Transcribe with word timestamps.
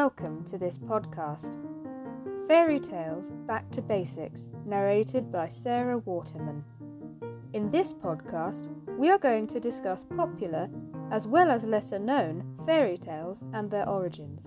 welcome 0.00 0.42
to 0.44 0.56
this 0.56 0.78
podcast. 0.78 1.58
Fairy 2.48 2.80
Tales 2.80 3.32
Back 3.46 3.70
to 3.70 3.82
Basics, 3.82 4.48
narrated 4.64 5.30
by 5.30 5.46
Sarah 5.46 5.98
Waterman. 5.98 6.64
In 7.52 7.70
this 7.70 7.92
podcast, 7.92 8.70
we 8.96 9.10
are 9.10 9.18
going 9.18 9.46
to 9.48 9.60
discuss 9.60 10.06
popular 10.16 10.70
as 11.10 11.26
well 11.26 11.50
as 11.50 11.64
lesser 11.64 11.98
known 11.98 12.42
fairy 12.64 12.96
tales 12.96 13.36
and 13.52 13.70
their 13.70 13.86
origins. 13.86 14.40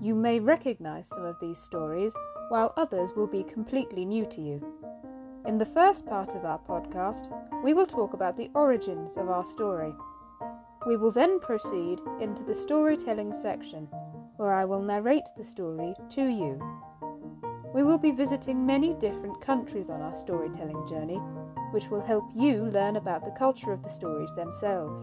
You 0.00 0.16
may 0.16 0.40
recognize 0.40 1.06
some 1.06 1.24
of 1.24 1.38
these 1.40 1.58
stories, 1.58 2.12
while 2.48 2.74
others 2.76 3.12
will 3.14 3.28
be 3.28 3.44
completely 3.44 4.04
new 4.04 4.26
to 4.26 4.40
you. 4.40 4.60
In 5.46 5.58
the 5.58 5.72
first 5.78 6.04
part 6.06 6.34
of 6.34 6.44
our 6.44 6.58
podcast, 6.58 7.30
we 7.62 7.72
will 7.72 7.86
talk 7.86 8.14
about 8.14 8.36
the 8.36 8.50
origins 8.56 9.16
of 9.16 9.28
our 9.30 9.44
story. 9.44 9.94
We 10.88 10.96
will 10.96 11.12
then 11.12 11.38
proceed 11.38 12.00
into 12.20 12.42
the 12.42 12.54
storytelling 12.54 13.32
section, 13.34 13.88
where 14.38 14.54
I 14.54 14.64
will 14.64 14.80
narrate 14.80 15.24
the 15.36 15.44
story 15.44 15.94
to 16.10 16.22
you. 16.22 16.62
We 17.74 17.82
will 17.82 17.98
be 17.98 18.12
visiting 18.12 18.64
many 18.64 18.94
different 18.94 19.40
countries 19.40 19.90
on 19.90 20.00
our 20.00 20.14
storytelling 20.14 20.86
journey, 20.88 21.20
which 21.72 21.88
will 21.88 22.00
help 22.00 22.30
you 22.36 22.62
learn 22.66 22.94
about 22.94 23.24
the 23.24 23.32
culture 23.32 23.72
of 23.72 23.82
the 23.82 23.90
stories 23.90 24.30
themselves. 24.36 25.02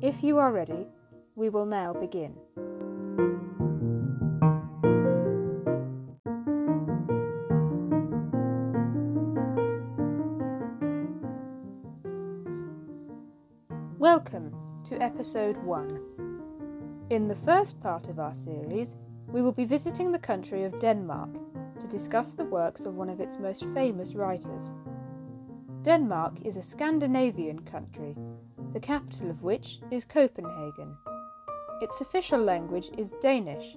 If 0.00 0.22
you 0.22 0.38
are 0.38 0.52
ready, 0.52 0.86
we 1.34 1.50
will 1.50 1.66
now 1.66 1.92
begin. 1.92 2.34
Welcome 13.98 14.54
to 14.86 15.02
episode 15.02 15.58
1. 15.58 16.25
In 17.08 17.28
the 17.28 17.36
first 17.36 17.80
part 17.80 18.08
of 18.08 18.18
our 18.18 18.34
series, 18.34 18.90
we 19.28 19.40
will 19.40 19.52
be 19.52 19.64
visiting 19.64 20.10
the 20.10 20.18
country 20.18 20.64
of 20.64 20.80
Denmark 20.80 21.30
to 21.78 21.86
discuss 21.86 22.30
the 22.30 22.46
works 22.46 22.80
of 22.80 22.96
one 22.96 23.08
of 23.08 23.20
its 23.20 23.38
most 23.38 23.64
famous 23.74 24.16
writers. 24.16 24.72
Denmark 25.82 26.34
is 26.44 26.56
a 26.56 26.62
Scandinavian 26.62 27.60
country, 27.60 28.16
the 28.72 28.80
capital 28.80 29.30
of 29.30 29.44
which 29.44 29.78
is 29.92 30.04
Copenhagen. 30.04 30.96
Its 31.80 32.00
official 32.00 32.40
language 32.40 32.90
is 32.98 33.12
Danish. 33.22 33.76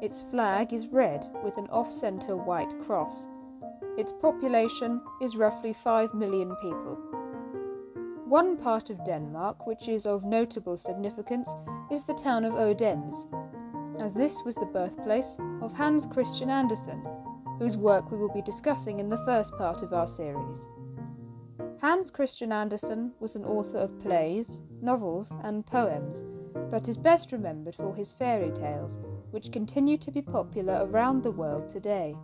Its 0.00 0.24
flag 0.30 0.72
is 0.72 0.86
red 0.86 1.28
with 1.44 1.58
an 1.58 1.68
off 1.68 1.92
centre 1.92 2.36
white 2.38 2.72
cross. 2.86 3.26
Its 3.98 4.14
population 4.22 5.02
is 5.20 5.36
roughly 5.36 5.74
5 5.84 6.14
million 6.14 6.56
people. 6.62 6.96
One 8.24 8.56
part 8.56 8.88
of 8.88 9.04
Denmark 9.04 9.66
which 9.66 9.86
is 9.86 10.06
of 10.06 10.24
notable 10.24 10.78
significance 10.78 11.50
is 11.90 12.04
the 12.04 12.14
town 12.14 12.44
of 12.44 12.54
Odense, 12.54 13.16
as 13.98 14.14
this 14.14 14.42
was 14.44 14.54
the 14.54 14.66
birthplace 14.66 15.36
of 15.60 15.72
Hans 15.72 16.06
Christian 16.06 16.48
Andersen, 16.48 17.04
whose 17.58 17.76
work 17.76 18.10
we 18.10 18.16
will 18.16 18.32
be 18.32 18.42
discussing 18.42 19.00
in 19.00 19.08
the 19.08 19.24
first 19.24 19.52
part 19.58 19.82
of 19.82 19.92
our 19.92 20.06
series. 20.06 20.58
Hans 21.80 22.10
Christian 22.10 22.52
Andersen 22.52 23.12
was 23.18 23.34
an 23.34 23.44
author 23.44 23.78
of 23.78 23.98
plays, 24.00 24.60
novels, 24.80 25.32
and 25.42 25.66
poems, 25.66 26.18
but 26.70 26.88
is 26.88 26.96
best 26.96 27.32
remembered 27.32 27.74
for 27.74 27.94
his 27.94 28.12
fairy 28.12 28.52
tales, 28.52 28.96
which 29.32 29.50
continue 29.50 29.98
to 29.98 30.12
be 30.12 30.22
popular 30.22 30.86
around 30.86 31.22
the 31.22 31.32
world 31.32 31.70
today. 31.70 32.14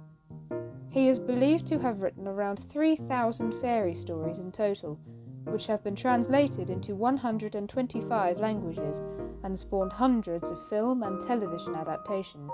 He 0.91 1.09
is 1.09 1.19
believed 1.19 1.67
to 1.67 1.79
have 1.81 2.01
written 2.01 2.29
around 2.29 2.65
3,000 2.71 3.61
fairy 3.61 3.95
stories 3.95 4.39
in 4.39 4.53
total, 4.53 4.99
which 5.47 5.67
have 5.67 5.83
been 5.83 5.97
translated 5.97 6.71
into 6.71 6.95
125 6.95 8.39
languages 8.39 9.03
and 9.45 9.59
spawned 9.59 9.93
hundreds 9.93 10.51
of 10.51 10.69
film 10.69 11.03
and 11.03 11.27
television 11.27 11.75
adaptations. 11.75 12.53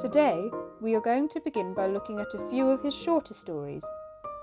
Today, 0.00 0.50
we 0.80 0.94
are 0.94 1.00
going 1.00 1.28
to 1.30 1.40
begin 1.40 1.74
by 1.74 1.86
looking 1.86 2.20
at 2.20 2.34
a 2.34 2.48
few 2.50 2.68
of 2.68 2.82
his 2.82 2.94
shorter 2.94 3.34
stories, 3.34 3.82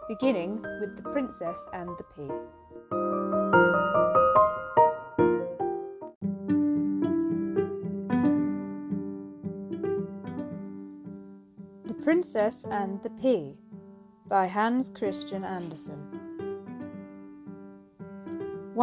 beginning 0.07 0.61
with 0.79 0.95
The 0.95 1.09
Princess 1.11 1.57
and 1.73 1.89
the 1.97 2.03
Pea. 2.15 2.27
The 11.85 11.93
Princess 12.03 12.65
and 12.69 13.01
the 13.03 13.09
Pea 13.09 13.57
by 14.27 14.47
Hans 14.47 14.89
Christian 14.89 15.43
Andersen. 15.43 16.20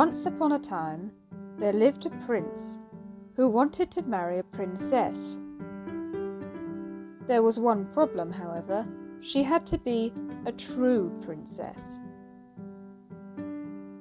Once 0.05 0.27
upon 0.27 0.53
a 0.53 0.59
time, 0.61 1.11
there 1.59 1.73
lived 1.73 2.07
a 2.07 2.11
prince 2.25 2.79
who 3.35 3.49
wanted 3.49 3.91
to 3.91 4.01
marry 4.03 4.39
a 4.39 4.45
princess. 4.45 5.41
There 7.27 7.43
was 7.43 7.59
one 7.59 7.85
problem, 7.87 8.31
however 8.31 8.87
she 9.21 9.43
had 9.43 9.67
to 9.67 9.77
be 9.77 10.13
a 10.47 10.53
true 10.53 11.11
princess. 11.27 11.99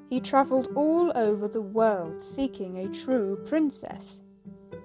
He 0.08 0.20
travelled 0.20 0.68
all 0.76 1.12
over 1.16 1.48
the 1.48 1.64
world 1.64 2.24
seeking 2.24 2.78
a 2.78 2.90
true 2.90 3.36
princess, 3.48 4.22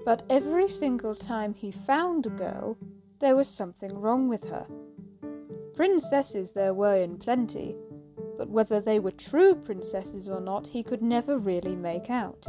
but 0.06 0.22
every 0.30 0.66
single 0.66 1.14
time 1.14 1.52
he 1.52 1.72
found 1.72 2.24
a 2.24 2.30
girl, 2.30 2.78
there 3.18 3.36
was 3.36 3.48
something 3.48 3.92
wrong 4.00 4.30
with 4.30 4.44
her. 4.44 4.66
Princesses 5.74 6.52
there 6.52 6.72
were 6.72 6.96
in 6.96 7.18
plenty, 7.18 7.76
but 8.42 8.50
whether 8.50 8.80
they 8.80 8.98
were 8.98 9.12
true 9.12 9.54
princesses 9.54 10.28
or 10.28 10.40
not 10.40 10.66
he 10.66 10.82
could 10.82 11.00
never 11.00 11.38
really 11.38 11.76
make 11.76 12.10
out. 12.10 12.44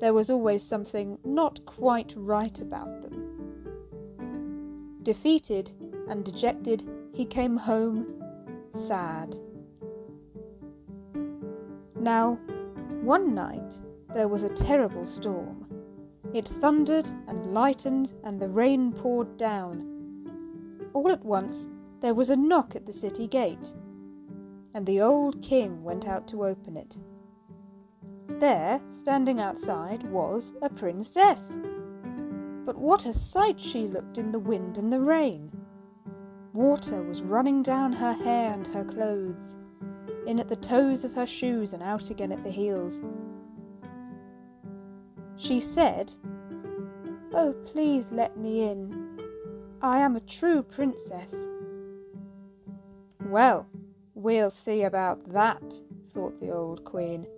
There 0.00 0.12
was 0.12 0.30
always 0.30 0.64
something 0.64 1.16
not 1.24 1.64
quite 1.64 2.12
right 2.16 2.60
about 2.60 3.02
them. 3.02 4.98
Defeated 5.04 5.70
and 6.08 6.24
dejected, 6.24 6.82
he 7.12 7.24
came 7.24 7.56
home 7.56 8.20
sad. 8.74 9.36
Now, 11.94 12.40
one 13.02 13.32
night 13.32 13.78
there 14.12 14.26
was 14.26 14.42
a 14.42 14.48
terrible 14.48 15.06
storm. 15.06 15.66
It 16.34 16.48
thundered 16.60 17.06
and 17.28 17.54
lightened, 17.54 18.12
and 18.24 18.40
the 18.40 18.48
rain 18.48 18.90
poured 18.90 19.38
down. 19.38 19.86
All 20.94 21.12
at 21.12 21.24
once 21.24 21.68
there 22.00 22.14
was 22.14 22.30
a 22.30 22.34
knock 22.34 22.74
at 22.74 22.86
the 22.86 22.92
city 22.92 23.28
gate 23.28 23.72
and 24.76 24.84
the 24.84 25.00
old 25.00 25.40
king 25.40 25.82
went 25.82 26.06
out 26.06 26.28
to 26.28 26.44
open 26.44 26.76
it. 26.76 26.98
There, 28.28 28.78
standing 28.90 29.40
outside, 29.40 30.02
was 30.10 30.52
a 30.60 30.68
princess. 30.68 31.58
But 32.66 32.76
what 32.76 33.06
a 33.06 33.14
sight 33.14 33.58
she 33.58 33.86
looked 33.86 34.18
in 34.18 34.32
the 34.32 34.38
wind 34.38 34.76
and 34.76 34.92
the 34.92 35.00
rain! 35.00 35.50
Water 36.52 37.02
was 37.02 37.22
running 37.22 37.62
down 37.62 37.94
her 37.94 38.12
hair 38.12 38.52
and 38.52 38.66
her 38.66 38.84
clothes, 38.84 39.54
in 40.26 40.38
at 40.38 40.50
the 40.50 40.56
toes 40.56 41.04
of 41.04 41.14
her 41.14 41.26
shoes 41.26 41.72
and 41.72 41.82
out 41.82 42.10
again 42.10 42.30
at 42.30 42.44
the 42.44 42.50
heels. 42.50 43.00
She 45.36 45.58
said, 45.58 46.12
Oh, 47.32 47.54
please 47.64 48.04
let 48.12 48.36
me 48.36 48.68
in. 48.68 49.20
I 49.80 50.00
am 50.00 50.16
a 50.16 50.20
true 50.20 50.62
princess. 50.62 51.34
Well, 53.24 53.66
We'll 54.26 54.50
see 54.50 54.82
about 54.82 55.32
that, 55.34 55.62
thought 56.12 56.40
the 56.40 56.50
old 56.50 56.84
queen. 56.84 57.28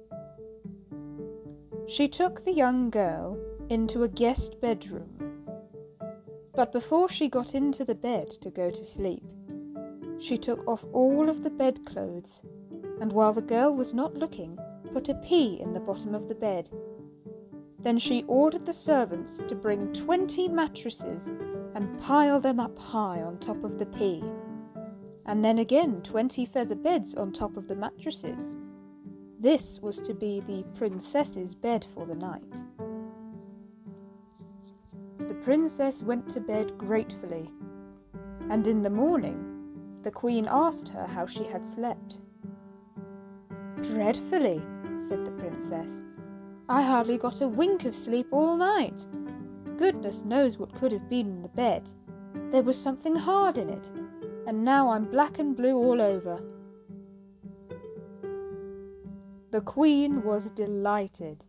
She 1.87 2.09
took 2.09 2.43
the 2.43 2.53
young 2.55 2.89
girl 2.89 3.39
into 3.69 4.05
a 4.05 4.09
guest 4.09 4.59
bedroom. 4.63 5.45
But 6.55 6.73
before 6.73 7.11
she 7.11 7.29
got 7.29 7.55
into 7.55 7.85
the 7.85 7.95
bed 7.95 8.31
to 8.41 8.49
go 8.49 8.71
to 8.71 8.85
sleep, 8.87 9.23
she 10.19 10.39
took 10.39 10.67
off 10.67 10.83
all 10.95 11.29
of 11.29 11.43
the 11.43 11.51
bedclothes, 11.51 12.41
and 13.03 13.13
while 13.13 13.35
the 13.35 13.43
girl 13.43 13.77
was 13.77 13.93
not 13.93 14.15
looking, 14.15 14.59
put 14.95 15.11
a 15.11 15.15
pea 15.17 15.61
in 15.61 15.75
the 15.75 15.81
bottom 15.81 16.15
of 16.15 16.27
the 16.27 16.35
bed. 16.35 16.71
Then 17.81 17.99
she 17.99 18.25
ordered 18.27 18.65
the 18.65 18.73
servants 18.73 19.43
to 19.47 19.55
bring 19.55 19.93
twenty 19.93 20.49
mattresses 20.49 21.27
and 21.75 22.01
pile 22.01 22.41
them 22.41 22.59
up 22.59 22.79
high 22.79 23.21
on 23.21 23.37
top 23.37 23.63
of 23.63 23.79
the 23.79 23.85
pea 23.85 24.25
and 25.29 25.45
then 25.45 25.59
again 25.59 26.01
twenty 26.03 26.47
feather 26.47 26.75
beds 26.75 27.15
on 27.15 27.31
top 27.31 27.59
of 27.59 27.69
the 27.69 27.77
mattresses. 27.77 28.57
This 29.39 29.79
was 29.81 29.99
to 30.01 30.15
be 30.15 30.41
the 30.41 30.65
princess's 30.75 31.55
bed 31.55 31.87
for 31.95 32.07
the 32.07 32.15
night. 32.15 32.43
The 35.19 35.35
princess 35.35 36.03
went 36.03 36.31
to 36.31 36.41
bed 36.41 36.79
gratefully, 36.79 37.51
and 38.51 38.67
in 38.67 38.83
the 38.83 38.91
morning 38.91 39.45
the 40.03 40.11
queen 40.11 40.49
asked 40.51 40.89
her 40.89 41.07
how 41.07 41.27
she 41.27 41.45
had 41.45 41.69
slept. 41.69 42.21
Dreadfully, 43.83 44.63
said 45.07 45.27
the 45.27 45.31
princess. 45.33 45.93
I 46.71 46.81
hardly 46.81 47.19
got 47.19 47.43
a 47.43 47.49
wink 47.49 47.85
of 47.85 47.95
sleep 47.95 48.29
all 48.31 48.57
night. 48.57 49.07
Goodness 49.77 50.25
knows 50.25 50.57
what 50.57 50.75
could 50.75 50.91
have 50.93 51.11
been 51.11 51.29
in 51.29 51.43
the 51.43 51.49
bed. 51.49 51.91
There 52.51 52.63
was 52.63 52.81
something 52.81 53.15
hard 53.15 53.59
in 53.59 53.69
it, 53.69 53.91
and 54.49 54.65
now 54.65 54.89
I'm 54.89 55.05
black 55.05 55.39
and 55.39 55.55
blue 55.55 55.77
all 55.77 56.01
over. 56.01 56.41
The 59.51 59.61
Queen 59.61 60.23
was 60.25 60.47
delighted. 60.53 61.45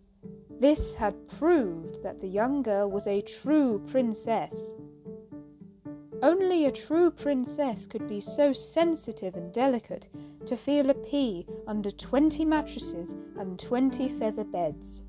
This 0.60 0.96
had 0.96 1.16
proved 1.30 2.04
that 2.04 2.20
the 2.20 2.28
young 2.28 2.62
girl 2.62 2.92
was 2.92 3.08
a 3.08 3.22
true 3.22 3.82
princess. 3.88 4.54
Only 6.22 6.66
a 6.66 6.74
true 6.74 7.10
princess 7.10 7.88
could 7.88 8.06
be 8.10 8.20
so 8.20 8.52
sensitive 8.52 9.36
and 9.36 9.54
delicate 9.54 10.10
to 10.46 10.58
feel 10.58 10.90
a 10.90 10.94
pea 10.94 11.48
under 11.68 11.92
twenty 11.92 12.44
mattresses 12.44 13.16
and 13.38 13.58
twenty 13.58 14.10
feather 14.10 14.44
beds. 14.44 15.04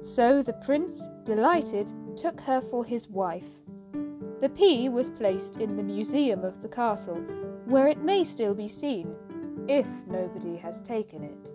So 0.00 0.42
the 0.42 0.58
prince, 0.64 1.02
delighted, 1.24 1.90
took 2.16 2.40
her 2.40 2.62
for 2.70 2.82
his 2.82 3.10
wife. 3.10 3.67
The 4.40 4.48
pea 4.50 4.88
was 4.88 5.10
placed 5.10 5.56
in 5.56 5.76
the 5.76 5.82
museum 5.82 6.44
of 6.44 6.62
the 6.62 6.68
castle, 6.68 7.16
where 7.64 7.88
it 7.88 8.04
may 8.04 8.22
still 8.22 8.54
be 8.54 8.68
seen, 8.68 9.12
if 9.66 9.86
nobody 10.06 10.56
has 10.56 10.80
taken 10.82 11.24
it. 11.24 11.50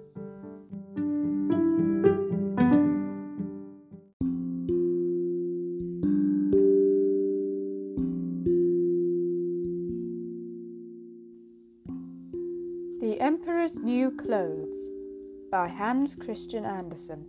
The 12.99 13.21
Emperor's 13.21 13.77
New 13.77 14.11
Clothes 14.11 14.81
by 15.49 15.69
Hans 15.69 16.17
Christian 16.17 16.65
Andersen. 16.65 17.25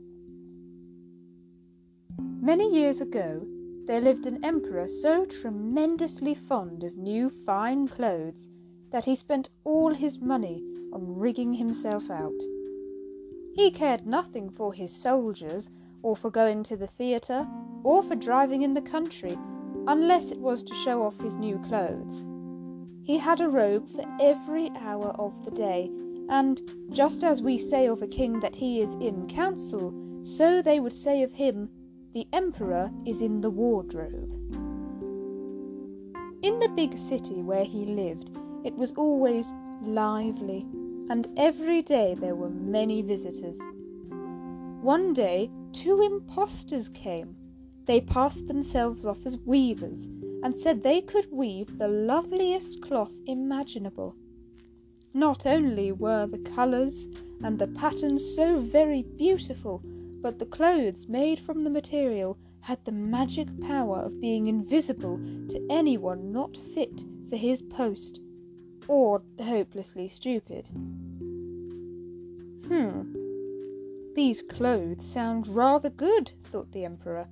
Many 2.43 2.75
years 2.75 3.01
ago, 3.01 3.47
there 3.87 4.01
lived 4.01 4.27
an 4.27 4.43
emperor 4.45 4.89
so 4.89 5.25
tremendously 5.27 6.35
fond 6.35 6.83
of 6.85 6.97
new 6.97 7.29
fine 7.29 7.87
clothes 7.87 8.49
that 8.91 9.05
he 9.05 9.15
spent 9.15 9.49
all 9.65 9.93
his 9.93 10.19
money 10.19 10.63
on 10.93 11.19
rigging 11.19 11.53
himself 11.53 12.09
out. 12.11 12.41
He 13.55 13.71
cared 13.71 14.07
nothing 14.07 14.51
for 14.51 14.73
his 14.73 14.95
soldiers, 14.95 15.69
or 16.03 16.17
for 16.17 16.31
going 16.31 16.65
to 16.65 16.77
the 16.77 16.87
theatre, 16.87 17.47
or 17.83 18.03
for 18.03 18.15
driving 18.15 18.63
in 18.63 18.75
the 18.75 18.81
country, 18.81 19.37
unless 19.87 20.31
it 20.31 20.39
was 20.39 20.63
to 20.63 20.75
show 20.85 21.03
off 21.03 21.19
his 21.21 21.35
new 21.35 21.59
clothes. 21.59 22.25
He 23.05 23.19
had 23.19 23.41
a 23.41 23.49
robe 23.49 23.89
for 23.91 24.05
every 24.21 24.71
hour 24.71 25.09
of 25.19 25.45
the 25.45 25.51
day, 25.51 25.91
and 26.29 26.61
just 26.91 27.23
as 27.23 27.43
we 27.43 27.59
say 27.59 27.87
of 27.87 28.03
a 28.03 28.07
king 28.07 28.41
that 28.41 28.57
he 28.57 28.81
is 28.81 28.95
in 28.95 29.29
council, 29.29 29.93
so 30.23 30.63
they 30.63 30.81
would 30.81 30.95
say 30.95 31.23
of 31.23 31.33
him, 31.33 31.69
the 32.15 32.29
emperor 32.33 32.93
is 33.05 33.21
in 33.21 33.41
the 33.41 33.51
wardrobe. 33.51 34.31
In 36.43 36.61
the 36.61 36.69
big 36.69 36.97
city 36.97 37.43
where 37.43 37.65
he 37.65 37.85
lived, 37.85 38.31
it 38.65 38.73
was 38.77 38.93
always 38.93 39.53
lively, 39.83 40.65
and 41.11 41.27
every 41.37 41.83
day 41.83 42.15
there 42.15 42.37
were 42.37 42.51
many 42.51 43.03
visitors. 43.03 43.59
One 44.81 45.13
day, 45.13 45.51
two 45.73 46.01
impostors 46.03 46.89
came. 46.91 47.35
They 47.87 48.01
passed 48.01 48.47
themselves 48.47 49.05
off 49.05 49.27
as 49.27 49.37
weavers 49.39 50.05
and 50.45 50.57
said 50.57 50.85
they 50.85 51.01
could 51.01 51.27
weave 51.33 51.79
the 51.79 51.89
loveliest 51.89 52.81
cloth 52.81 53.13
imaginable. 53.27 54.15
Not 55.15 55.47
only 55.47 55.91
were 55.91 56.29
the 56.29 56.39
colours 56.39 57.09
and 57.43 57.59
the 57.59 57.67
patterns 57.67 58.25
so 58.37 58.61
very 58.61 59.03
beautiful, 59.03 59.83
but 60.25 60.39
the 60.39 60.47
clothes 60.47 61.07
made 61.07 61.39
from 61.39 61.65
the 61.65 61.71
material 61.71 62.39
had 62.63 62.83
the 62.87 62.91
magic 62.91 63.47
power 63.61 63.99
of 63.99 64.23
being 64.23 64.47
invisible 64.47 65.19
to 65.51 65.67
anyone 65.69 66.33
not 66.33 66.57
fit 66.75 67.03
for 67.29 67.37
his 67.37 67.61
post 67.61 68.21
or 68.89 69.21
hopelessly 69.39 70.09
stupid. 70.09 70.67
Hmm, 72.67 73.03
these 74.15 74.41
clothes 74.41 75.07
sound 75.07 75.47
rather 75.47 75.91
good, 75.91 76.33
thought 76.45 76.73
the 76.73 76.87
Emperor. 76.87 77.29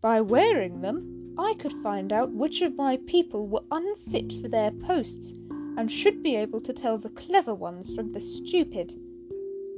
By 0.00 0.22
wearing 0.22 0.80
them, 0.80 1.34
I 1.36 1.52
could 1.58 1.74
find 1.82 2.14
out 2.14 2.32
which 2.32 2.62
of 2.62 2.76
my 2.76 2.96
people 3.06 3.46
were 3.46 3.64
unfit 3.70 4.32
for 4.40 4.48
their 4.48 4.70
posts 4.70 5.34
and 5.76 5.92
should 5.92 6.22
be 6.22 6.34
able 6.34 6.62
to 6.62 6.72
tell 6.72 6.96
the 6.96 7.10
clever 7.10 7.54
ones 7.54 7.94
from 7.94 8.12
the 8.12 8.22
stupid. 8.22 8.94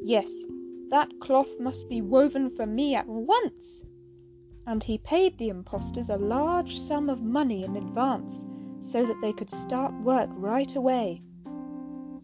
Yes, 0.04 0.30
that 0.90 1.08
cloth 1.20 1.58
must 1.60 1.88
be 1.88 2.00
woven 2.00 2.50
for 2.50 2.66
me 2.66 2.94
at 2.94 3.06
once. 3.06 3.82
And 4.66 4.82
he 4.82 4.98
paid 4.98 5.38
the 5.38 5.48
impostors 5.48 6.08
a 6.08 6.16
large 6.16 6.78
sum 6.78 7.08
of 7.08 7.22
money 7.22 7.64
in 7.64 7.76
advance 7.76 8.44
so 8.82 9.04
that 9.06 9.18
they 9.20 9.32
could 9.32 9.50
start 9.50 9.92
work 10.02 10.30
right 10.32 10.74
away. 10.74 11.22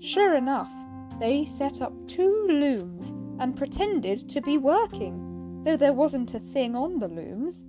Sure 0.00 0.34
enough, 0.34 0.70
they 1.19 1.44
set 1.44 1.81
up 1.81 1.93
two 2.06 2.46
looms 2.49 3.12
and 3.40 3.56
pretended 3.56 4.28
to 4.28 4.40
be 4.40 4.58
working, 4.58 5.62
though 5.64 5.76
there 5.76 5.93
wasn't 5.93 6.34
a 6.34 6.40
thing 6.40 6.76
on 6.76 6.99
the 6.99 7.08
looms. 7.08 7.62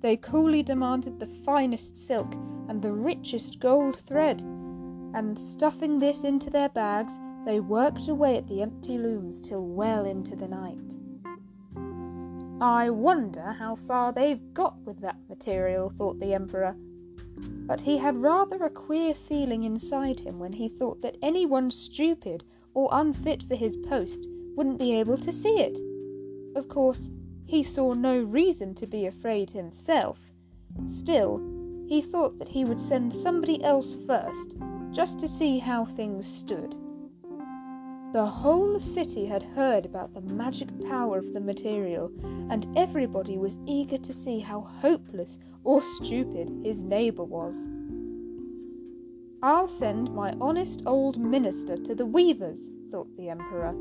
They 0.00 0.16
coolly 0.16 0.62
demanded 0.62 1.20
the 1.20 1.42
finest 1.44 2.06
silk 2.06 2.34
and 2.68 2.80
the 2.80 2.92
richest 2.92 3.60
gold 3.60 4.00
thread, 4.06 4.40
and 5.14 5.38
stuffing 5.38 5.98
this 5.98 6.24
into 6.24 6.50
their 6.50 6.68
bags, 6.68 7.12
they 7.44 7.60
worked 7.60 8.08
away 8.08 8.36
at 8.36 8.46
the 8.48 8.62
empty 8.62 8.98
looms 8.98 9.40
till 9.40 9.66
well 9.66 10.04
into 10.04 10.36
the 10.36 10.48
night. 10.48 10.78
I 12.60 12.90
wonder 12.90 13.56
how 13.58 13.76
far 13.76 14.12
they've 14.12 14.52
got 14.52 14.76
with 14.82 15.00
that 15.00 15.16
material, 15.30 15.92
thought 15.96 16.20
the 16.20 16.34
Emperor. 16.34 16.76
But 17.66 17.80
he 17.80 17.96
had 17.96 18.20
rather 18.20 18.56
a 18.56 18.68
queer 18.68 19.14
feeling 19.14 19.64
inside 19.64 20.20
him 20.20 20.38
when 20.38 20.52
he 20.52 20.68
thought 20.68 21.00
that 21.00 21.16
anyone 21.22 21.70
stupid 21.70 22.44
or 22.74 22.90
unfit 22.92 23.44
for 23.44 23.54
his 23.54 23.78
post 23.78 24.26
wouldn't 24.56 24.78
be 24.78 24.94
able 24.94 25.16
to 25.16 25.32
see 25.32 25.58
it. 25.58 25.80
Of 26.54 26.68
course, 26.68 27.08
he 27.46 27.62
saw 27.62 27.94
no 27.94 28.20
reason 28.20 28.74
to 28.74 28.86
be 28.86 29.06
afraid 29.06 29.50
himself. 29.50 30.18
Still, 30.88 31.40
he 31.88 32.02
thought 32.02 32.38
that 32.38 32.48
he 32.48 32.64
would 32.64 32.80
send 32.80 33.12
somebody 33.12 33.64
else 33.64 33.96
first, 34.06 34.54
just 34.92 35.18
to 35.20 35.28
see 35.28 35.58
how 35.58 35.86
things 35.86 36.26
stood. 36.26 36.76
The 38.12 38.26
whole 38.26 38.80
city 38.80 39.26
had 39.26 39.44
heard 39.44 39.86
about 39.86 40.14
the 40.14 40.34
magic 40.34 40.68
power 40.88 41.18
of 41.18 41.32
the 41.32 41.38
material, 41.38 42.10
and 42.50 42.66
everybody 42.76 43.38
was 43.38 43.56
eager 43.66 43.98
to 43.98 44.12
see 44.12 44.40
how 44.40 44.62
hopeless 44.62 45.38
or 45.62 45.80
stupid 45.80 46.50
his 46.64 46.82
neighbour 46.82 47.22
was. 47.22 47.54
I'll 49.44 49.68
send 49.68 50.12
my 50.12 50.34
honest 50.40 50.82
old 50.86 51.20
minister 51.20 51.76
to 51.76 51.94
the 51.94 52.04
weavers, 52.04 52.58
thought 52.90 53.16
the 53.16 53.28
Emperor. 53.28 53.76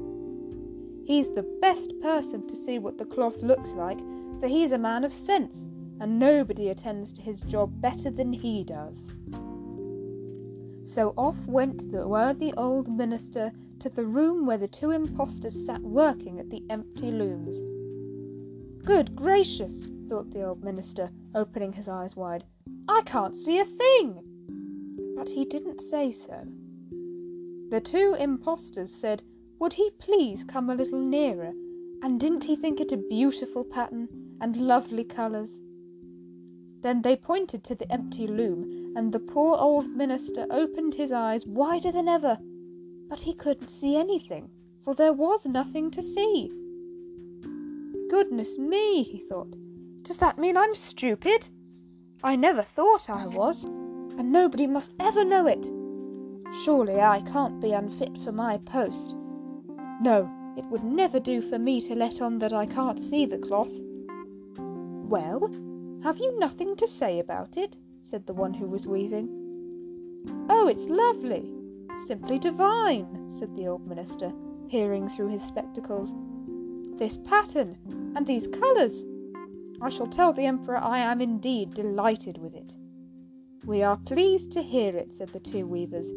He's 1.05 1.33
the 1.33 1.49
best 1.59 1.91
person 1.99 2.47
to 2.49 2.55
see 2.55 2.77
what 2.77 2.99
the 2.99 3.05
cloth 3.05 3.41
looks 3.41 3.71
like, 3.71 3.97
for 4.39 4.47
he's 4.47 4.73
a 4.73 4.77
man 4.77 5.03
of 5.03 5.11
sense, 5.11 5.57
and 5.99 6.19
nobody 6.19 6.69
attends 6.69 7.11
to 7.13 7.21
his 7.23 7.41
job 7.41 7.81
better 7.81 8.11
than 8.11 8.31
he 8.31 8.63
does. 8.63 8.97
So 10.83 11.15
off 11.17 11.43
went 11.47 11.91
the 11.91 12.07
worthy 12.07 12.53
old 12.53 12.87
minister 12.87 13.53
to 13.79 13.89
the 13.89 14.05
room 14.05 14.45
where 14.45 14.57
the 14.57 14.67
two 14.67 14.91
impostors 14.91 15.65
sat 15.65 15.81
working 15.81 16.39
at 16.39 16.49
the 16.49 16.63
empty 16.69 17.11
looms. 17.11 17.57
Good 18.85 19.15
gracious, 19.15 19.87
thought 20.07 20.31
the 20.31 20.43
old 20.43 20.63
minister, 20.63 21.09
opening 21.35 21.73
his 21.73 21.87
eyes 21.87 22.15
wide. 22.15 22.43
I 22.87 23.01
can't 23.05 23.35
see 23.35 23.59
a 23.59 23.65
thing! 23.65 24.23
But 25.15 25.29
he 25.29 25.45
didn't 25.45 25.81
say 25.81 26.11
so. 26.11 26.45
The 27.69 27.81
two 27.81 28.15
impostors 28.19 28.91
said 28.91 29.23
would 29.59 29.73
he 29.73 29.91
please 29.99 30.45
come 30.45 30.69
a 30.69 30.75
little 30.75 31.01
nearer? 31.01 31.53
And 32.01 32.19
didn't 32.19 32.45
he 32.45 32.55
think 32.55 32.79
it 32.79 32.93
a 32.93 32.97
beautiful 32.97 33.65
pattern 33.65 34.07
and 34.39 34.55
lovely 34.55 35.03
colours? 35.03 35.49
Then 36.81 37.01
they 37.01 37.17
pointed 37.17 37.65
to 37.65 37.75
the 37.75 37.91
empty 37.91 38.25
loom, 38.25 38.93
and 38.95 39.11
the 39.11 39.19
poor 39.19 39.57
old 39.57 39.89
minister 39.89 40.47
opened 40.49 40.93
his 40.93 41.11
eyes 41.11 41.45
wider 41.45 41.91
than 41.91 42.07
ever. 42.07 42.39
But 43.09 43.21
he 43.21 43.33
couldn't 43.33 43.69
see 43.69 43.95
anything, 43.95 44.49
for 44.85 44.93
there 44.93 45.13
was 45.13 45.45
nothing 45.45 45.91
to 45.91 46.01
see. 46.01 46.51
Goodness 48.09 48.57
me, 48.57 49.03
he 49.03 49.19
thought, 49.27 49.55
does 50.03 50.17
that 50.17 50.37
mean 50.37 50.55
I'm 50.55 50.75
stupid? 50.75 51.49
I 52.23 52.35
never 52.35 52.61
thought 52.61 53.09
I 53.09 53.27
was, 53.27 53.63
and 53.63 54.31
nobody 54.31 54.67
must 54.67 54.93
ever 54.99 55.23
know 55.23 55.47
it. 55.47 55.69
Surely 56.63 56.99
I 56.99 57.21
can't 57.21 57.59
be 57.59 57.71
unfit 57.71 58.17
for 58.23 58.31
my 58.31 58.57
post. 58.57 59.15
No, 60.01 60.29
it 60.57 60.65
would 60.65 60.83
never 60.83 61.19
do 61.19 61.41
for 61.41 61.59
me 61.59 61.81
to 61.81 61.95
let 61.95 62.21
on 62.21 62.37
that 62.39 62.53
I 62.53 62.65
can't 62.65 62.99
see 62.99 63.25
the 63.25 63.37
cloth. 63.37 63.71
Well, 64.57 65.49
have 66.03 66.17
you 66.17 66.37
nothing 66.39 66.75
to 66.77 66.87
say 66.87 67.19
about 67.19 67.57
it? 67.57 67.77
said 68.01 68.25
the 68.25 68.33
one 68.33 68.53
who 68.53 68.67
was 68.67 68.87
weaving. 68.87 69.29
Oh, 70.49 70.67
it's 70.67 70.85
lovely, 70.87 71.53
simply 72.07 72.39
divine, 72.39 73.31
said 73.37 73.55
the 73.55 73.67
old 73.67 73.87
minister, 73.87 74.31
peering 74.69 75.09
through 75.09 75.29
his 75.29 75.43
spectacles. 75.43 76.13
This 76.97 77.17
pattern 77.17 77.77
and 78.15 78.25
these 78.25 78.47
colours. 78.47 79.03
I 79.81 79.89
shall 79.89 80.07
tell 80.07 80.33
the 80.33 80.45
Emperor 80.45 80.77
I 80.77 80.99
am 80.99 81.21
indeed 81.21 81.73
delighted 81.73 82.37
with 82.37 82.53
it. 82.53 82.75
We 83.65 83.83
are 83.83 83.97
pleased 83.97 84.51
to 84.53 84.61
hear 84.61 84.95
it, 84.95 85.11
said 85.13 85.29
the 85.29 85.39
two 85.39 85.65
weavers, 85.65 86.09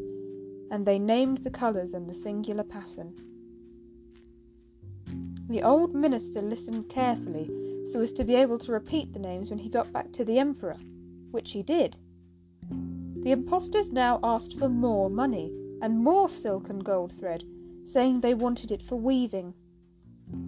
and 0.70 0.86
they 0.86 0.98
named 0.98 1.38
the 1.38 1.50
colours 1.50 1.94
and 1.94 2.08
the 2.08 2.14
singular 2.14 2.64
pattern. 2.64 3.14
The 5.48 5.62
old 5.62 5.94
minister 5.94 6.40
listened 6.40 6.88
carefully 6.88 7.50
so 7.92 8.00
as 8.00 8.12
to 8.14 8.24
be 8.24 8.34
able 8.34 8.58
to 8.60 8.72
repeat 8.72 9.12
the 9.12 9.18
names 9.18 9.50
when 9.50 9.58
he 9.58 9.68
got 9.68 9.92
back 9.92 10.12
to 10.12 10.24
the 10.24 10.38
emperor, 10.38 10.76
which 11.30 11.52
he 11.52 11.62
did. 11.62 11.96
The 12.70 13.32
impostors 13.32 13.90
now 13.90 14.18
asked 14.22 14.58
for 14.58 14.68
more 14.68 15.10
money 15.10 15.52
and 15.82 16.02
more 16.02 16.28
silk 16.28 16.70
and 16.70 16.84
gold 16.84 17.12
thread, 17.18 17.44
saying 17.84 18.20
they 18.20 18.32
wanted 18.32 18.70
it 18.70 18.82
for 18.82 18.96
weaving. 18.96 19.52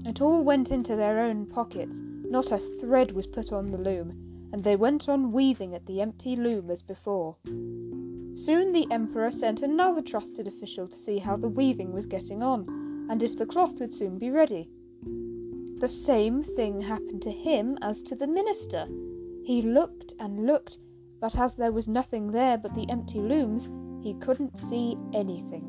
It 0.07 0.23
all 0.23 0.45
went 0.45 0.71
into 0.71 0.95
their 0.95 1.19
own 1.19 1.45
pockets, 1.45 2.01
not 2.31 2.53
a 2.53 2.59
thread 2.81 3.13
was 3.13 3.27
put 3.27 3.53
on 3.53 3.73
the 3.73 3.79
loom, 3.79 4.49
and 4.53 4.63
they 4.63 4.77
went 4.77 5.09
on 5.09 5.33
weaving 5.33 5.75
at 5.75 5.85
the 5.87 6.01
empty 6.01 6.37
loom 6.37 6.71
as 6.71 6.83
before. 6.83 7.37
Soon 7.45 8.73
the 8.73 8.87
emperor 8.91 9.31
sent 9.31 9.63
another 9.63 10.03
trusted 10.03 10.47
official 10.47 10.87
to 10.87 10.97
see 10.97 11.19
how 11.19 11.37
the 11.37 11.49
weaving 11.49 11.93
was 11.93 12.07
getting 12.07 12.43
on, 12.43 13.07
and 13.11 13.23
if 13.23 13.37
the 13.37 13.47
cloth 13.47 13.81
would 13.81 13.95
soon 13.95 14.19
be 14.19 14.31
ready. 14.31 14.71
The 15.81 15.89
same 15.89 16.45
thing 16.45 16.81
happened 16.81 17.23
to 17.23 17.33
him 17.33 17.77
as 17.83 18.03
to 18.05 18.15
the 18.15 18.29
minister. 18.29 18.87
He 19.45 19.63
looked 19.63 20.15
and 20.21 20.47
looked, 20.47 20.79
but 21.21 21.37
as 21.37 21.57
there 21.57 21.73
was 21.73 21.89
nothing 21.89 22.31
there 22.31 22.57
but 22.57 22.75
the 22.75 22.89
empty 22.89 23.19
looms, 23.19 23.69
he 24.05 24.13
couldn't 24.15 24.59
see 24.69 24.99
anything. 25.15 25.65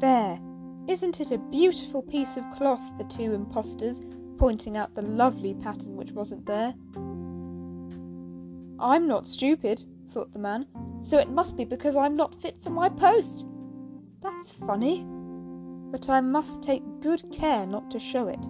There, 0.00 0.40
isn't 0.88 1.20
it 1.20 1.30
a 1.32 1.36
beautiful 1.36 2.00
piece 2.00 2.38
of 2.38 2.50
cloth? 2.56 2.80
the 2.96 3.04
two 3.04 3.34
impostors, 3.34 4.00
pointing 4.38 4.78
out 4.78 4.94
the 4.94 5.02
lovely 5.02 5.52
pattern 5.52 5.96
which 5.96 6.12
wasn't 6.12 6.46
there. 6.46 6.72
I'm 8.80 9.06
not 9.06 9.28
stupid, 9.28 9.84
thought 10.12 10.32
the 10.32 10.38
man, 10.38 10.66
so 11.02 11.18
it 11.18 11.28
must 11.28 11.58
be 11.58 11.66
because 11.66 11.94
I'm 11.94 12.16
not 12.16 12.40
fit 12.40 12.56
for 12.64 12.70
my 12.70 12.88
post. 12.88 13.44
That's 14.22 14.54
funny, 14.54 15.04
but 15.90 16.08
I 16.08 16.22
must 16.22 16.62
take 16.62 16.82
good 17.02 17.30
care 17.30 17.66
not 17.66 17.90
to 17.90 17.98
show 17.98 18.28
it. 18.28 18.42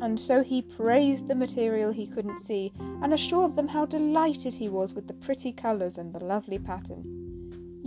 And 0.00 0.18
so 0.18 0.42
he 0.42 0.62
praised 0.62 1.28
the 1.28 1.34
material 1.34 1.92
he 1.92 2.06
couldn't 2.06 2.40
see, 2.40 2.72
and 3.02 3.12
assured 3.12 3.54
them 3.54 3.68
how 3.68 3.84
delighted 3.84 4.54
he 4.54 4.70
was 4.70 4.94
with 4.94 5.06
the 5.08 5.14
pretty 5.14 5.52
colours 5.52 5.98
and 5.98 6.10
the 6.10 6.24
lovely 6.24 6.58
pattern. 6.58 7.23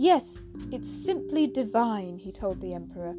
Yes, 0.00 0.40
it's 0.70 0.88
simply 0.88 1.48
divine, 1.48 2.18
he 2.18 2.30
told 2.30 2.60
the 2.60 2.72
emperor. 2.72 3.16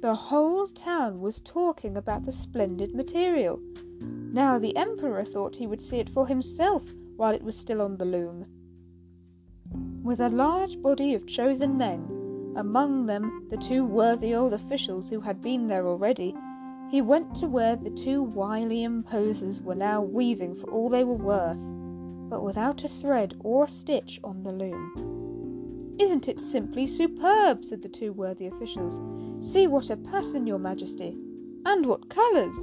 The 0.00 0.14
whole 0.14 0.68
town 0.68 1.20
was 1.20 1.40
talking 1.40 1.98
about 1.98 2.24
the 2.24 2.32
splendid 2.32 2.94
material. 2.94 3.60
Now 4.00 4.58
the 4.58 4.74
emperor 4.74 5.22
thought 5.22 5.56
he 5.56 5.66
would 5.66 5.82
see 5.82 5.98
it 5.98 6.08
for 6.08 6.28
himself 6.28 6.82
while 7.18 7.34
it 7.34 7.42
was 7.42 7.58
still 7.58 7.82
on 7.82 7.98
the 7.98 8.06
loom. 8.06 8.46
With 10.02 10.20
a 10.20 10.30
large 10.30 10.80
body 10.80 11.12
of 11.12 11.26
chosen 11.26 11.76
men, 11.76 12.54
among 12.56 13.04
them 13.04 13.46
the 13.50 13.58
two 13.58 13.84
worthy 13.84 14.34
old 14.34 14.54
officials 14.54 15.10
who 15.10 15.20
had 15.20 15.42
been 15.42 15.66
there 15.66 15.86
already, 15.86 16.34
he 16.90 17.02
went 17.02 17.34
to 17.34 17.46
where 17.46 17.76
the 17.76 17.90
two 17.90 18.22
wily 18.22 18.82
imposers 18.82 19.60
were 19.60 19.74
now 19.74 20.00
weaving 20.00 20.56
for 20.56 20.70
all 20.70 20.88
they 20.88 21.04
were 21.04 21.12
worth, 21.12 21.58
but 22.30 22.42
without 22.42 22.82
a 22.82 22.88
thread 22.88 23.34
or 23.40 23.68
stitch 23.68 24.18
on 24.24 24.42
the 24.42 24.52
loom. 24.52 25.25
Isn't 25.98 26.28
it 26.28 26.40
simply 26.40 26.86
superb? 26.86 27.64
said 27.64 27.82
the 27.82 27.88
two 27.88 28.12
worthy 28.12 28.46
officials. 28.46 29.00
See 29.40 29.66
what 29.66 29.90
a 29.90 29.96
pattern, 29.96 30.46
your 30.46 30.58
majesty, 30.58 31.16
and 31.64 31.86
what 31.86 32.10
colours! 32.10 32.56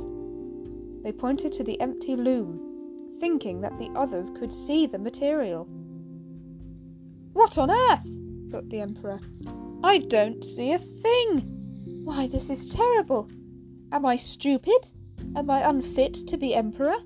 They 1.03 1.11
pointed 1.11 1.51
to 1.53 1.63
the 1.63 1.79
empty 1.81 2.15
loom, 2.15 3.17
thinking 3.19 3.61
that 3.61 3.77
the 3.79 3.89
others 3.95 4.29
could 4.37 4.53
see 4.53 4.85
the 4.85 4.99
material. 4.99 5.67
What 7.33 7.57
on 7.57 7.71
earth? 7.71 8.07
thought 8.51 8.69
the 8.69 8.81
emperor. 8.81 9.19
I 9.83 9.97
don't 9.97 10.43
see 10.45 10.71
a 10.71 10.79
thing. 10.79 11.39
Why, 12.03 12.27
this 12.27 12.49
is 12.49 12.65
terrible. 12.65 13.27
Am 13.91 14.05
I 14.05 14.15
stupid? 14.15 14.91
Am 15.35 15.49
I 15.49 15.67
unfit 15.67 16.27
to 16.27 16.37
be 16.37 16.53
emperor? 16.53 16.97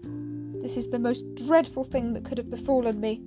This 0.62 0.76
is 0.76 0.90
the 0.90 1.00
most 1.00 1.24
dreadful 1.36 1.86
thing 1.86 2.14
that 2.14 2.26
could 2.26 2.38
have 2.38 2.50
befallen 2.50 3.00
me. 3.00 3.22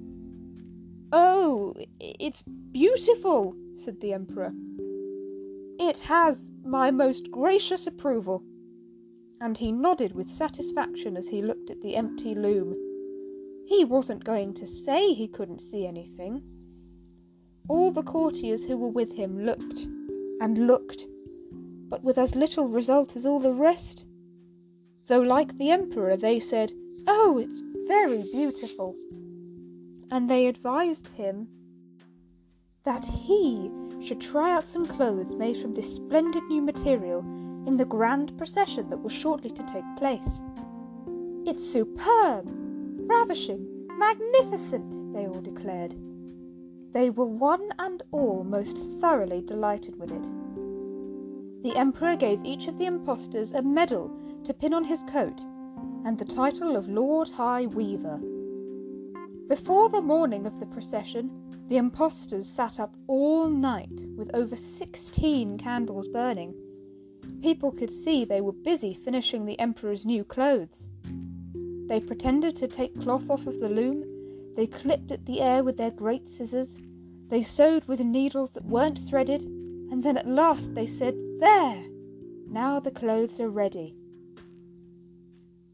Oh, 1.13 1.75
it's 1.99 2.43
beautiful, 2.43 3.55
said 3.85 4.01
the 4.01 4.13
emperor. 4.13 4.53
It 5.79 5.99
has 6.01 6.39
my 6.65 6.91
most 6.91 7.31
gracious 7.31 7.87
approval. 7.87 8.43
And 9.41 9.57
he 9.57 9.73
nodded 9.73 10.15
with 10.15 10.31
satisfaction 10.31 11.17
as 11.17 11.29
he 11.29 11.41
looked 11.41 11.71
at 11.71 11.81
the 11.81 11.97
empty 11.97 12.35
loom. 12.35 12.77
He 13.67 13.85
wasn't 13.85 14.25
going 14.25 14.55
to 14.55 14.67
say 14.67 15.15
he 15.15 15.29
couldn't 15.29 15.61
see 15.61 15.87
anything. 15.87 16.43
All 17.69 17.91
the 17.91 18.03
courtiers 18.03 18.65
who 18.65 18.77
were 18.77 18.89
with 18.89 19.13
him 19.13 19.45
looked 19.45 19.87
and 20.41 20.67
looked 20.67 21.07
but 21.91 22.05
with 22.05 22.17
as 22.17 22.37
little 22.37 22.69
result 22.69 23.17
as 23.17 23.27
all 23.27 23.41
the 23.41 23.53
rest. 23.53 24.07
Though, 25.09 25.21
like 25.21 25.59
the 25.59 25.71
Emperor, 25.71 26.17
they 26.17 26.39
said, 26.39 26.73
Oh, 27.07 27.37
it's 27.39 27.63
very 27.89 28.23
beautiful. 28.33 28.95
And 30.11 30.29
they 30.29 30.47
advised 30.47 31.09
him 31.09 31.49
that 32.85 33.07
he 33.07 33.71
should 34.03 34.21
try 34.21 34.53
out 34.53 34.67
some 34.67 34.85
clothes 34.85 35.37
made 35.37 35.61
from 35.61 35.75
this 35.75 35.95
splendid 35.95 36.43
new 36.45 36.63
material 36.63 37.21
in 37.67 37.77
the 37.77 37.85
grand 37.85 38.37
procession 38.39 38.89
that 38.91 39.03
was 39.03 39.13
shortly 39.13 39.51
to 39.51 39.63
take 39.73 39.85
place. 39.97 40.41
It's 41.47 41.65
superb, 41.65 42.51
ravishing, 43.09 43.87
magnificent, 43.99 45.13
they 45.13 45.27
all 45.27 45.41
declared. 45.41 45.95
They 46.93 47.11
were 47.11 47.27
one 47.27 47.69
and 47.79 48.03
all 48.11 48.43
most 48.43 48.79
thoroughly 49.01 49.43
delighted 49.43 49.97
with 49.97 50.11
it. 50.11 51.63
The 51.63 51.77
Emperor 51.77 52.17
gave 52.17 52.45
each 52.45 52.67
of 52.67 52.79
the 52.79 52.87
impostors 52.87 53.53
a 53.53 53.63
medal 53.63 54.11
to 54.45 54.55
pin 54.55 54.73
on 54.73 54.85
his 54.85 55.03
coat, 55.05 55.41
and 56.05 56.19
the 56.19 56.25
title 56.25 56.77
of 56.77 56.89
Lord 56.89 57.29
High 57.29 57.67
Weaver. 57.67 58.19
Before 59.51 59.89
the 59.89 60.01
morning 60.01 60.47
of 60.47 60.61
the 60.61 60.67
procession, 60.67 61.29
the 61.67 61.77
impostors 61.77 62.49
sat 62.49 62.79
up 62.79 62.95
all 63.09 63.51
night 63.51 63.91
with 64.17 64.33
over 64.33 64.55
sixteen 64.55 65.59
candles 65.59 66.07
burning. 66.07 66.55
People 67.43 67.73
could 67.73 67.91
see 67.91 68.25
they 68.25 68.41
were 68.41 68.53
busy 68.53 68.95
finishing 68.95 69.45
the 69.45 69.59
Emperor's 69.59 70.07
new 70.07 70.23
clothes. 70.23 70.87
They 71.89 71.99
pretended 71.99 72.55
to 72.59 72.69
take 72.69 72.95
cloth 73.01 73.29
off 73.29 73.49
of 73.49 73.59
the 73.59 73.69
loom, 73.69 74.05
they 74.55 74.69
clipped 74.69 75.11
at 75.11 75.27
the 75.27 75.41
air 75.41 75.65
with 75.65 75.77
their 75.77 75.91
great 75.91 76.29
scissors, 76.29 76.77
they 77.29 77.43
sewed 77.43 77.89
with 77.89 77.99
needles 77.99 78.53
that 78.53 78.67
weren't 78.67 79.01
threaded, 79.09 79.43
and 79.43 80.05
then 80.05 80.17
at 80.17 80.29
last 80.29 80.77
they 80.77 80.87
said 80.87 81.17
there! 81.41 81.83
Now 82.47 82.79
the 82.79 82.93
clothes 82.93 83.41
are 83.41 83.51
ready. 83.51 83.97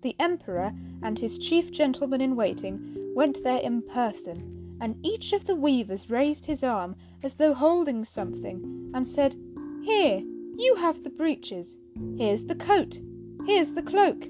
The 0.01 0.17
Emperor 0.19 0.73
and 1.03 1.19
his 1.19 1.37
chief 1.37 1.71
gentleman 1.71 2.23
in 2.23 2.37
waiting 2.37 2.96
went 3.17 3.43
there 3.43 3.61
in 3.61 3.81
person, 3.81 4.77
and 4.79 4.95
each 5.03 5.33
of 5.33 5.47
the 5.47 5.55
weavers 5.55 6.11
raised 6.11 6.45
his 6.45 6.63
arm 6.63 6.95
as 7.23 7.33
though 7.33 7.55
holding 7.55 8.05
something, 8.05 8.91
and 8.93 9.09
said, 9.09 9.35
Here, 9.83 10.21
you 10.59 10.75
have 10.77 11.03
the 11.03 11.09
breeches. 11.09 11.75
Here's 12.19 12.45
the 12.45 12.55
coat. 12.55 12.99
Here's 13.47 13.71
the 13.71 13.83
cloak. 13.83 14.23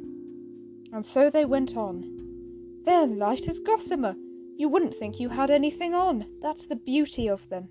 And 0.93 1.05
so 1.05 1.31
they 1.31 1.45
went 1.45 1.77
on. 1.77 2.81
They're 2.85 3.09
light 3.09 3.49
as 3.49 3.59
gossamer. 3.59 4.15
You 4.57 4.69
wouldn't 4.69 4.95
think 4.95 5.19
you 5.19 5.31
had 5.31 5.51
anything 5.51 5.93
on. 5.93 6.25
That's 6.41 6.69
the 6.69 6.77
beauty 6.77 7.29
of 7.29 7.49
them. 7.49 7.69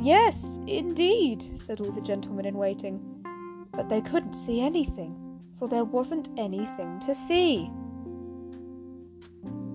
Yes, 0.00 0.44
indeed, 0.66 1.44
said 1.64 1.80
all 1.80 1.92
the 1.92 2.00
gentlemen 2.00 2.44
in 2.44 2.58
waiting. 2.58 3.00
But 3.70 3.88
they 3.88 4.00
couldn't 4.00 4.34
see 4.34 4.60
anything, 4.60 5.14
for 5.60 5.68
there 5.68 5.84
wasn't 5.84 6.28
anything 6.36 7.00
to 7.06 7.14
see. 7.14 7.70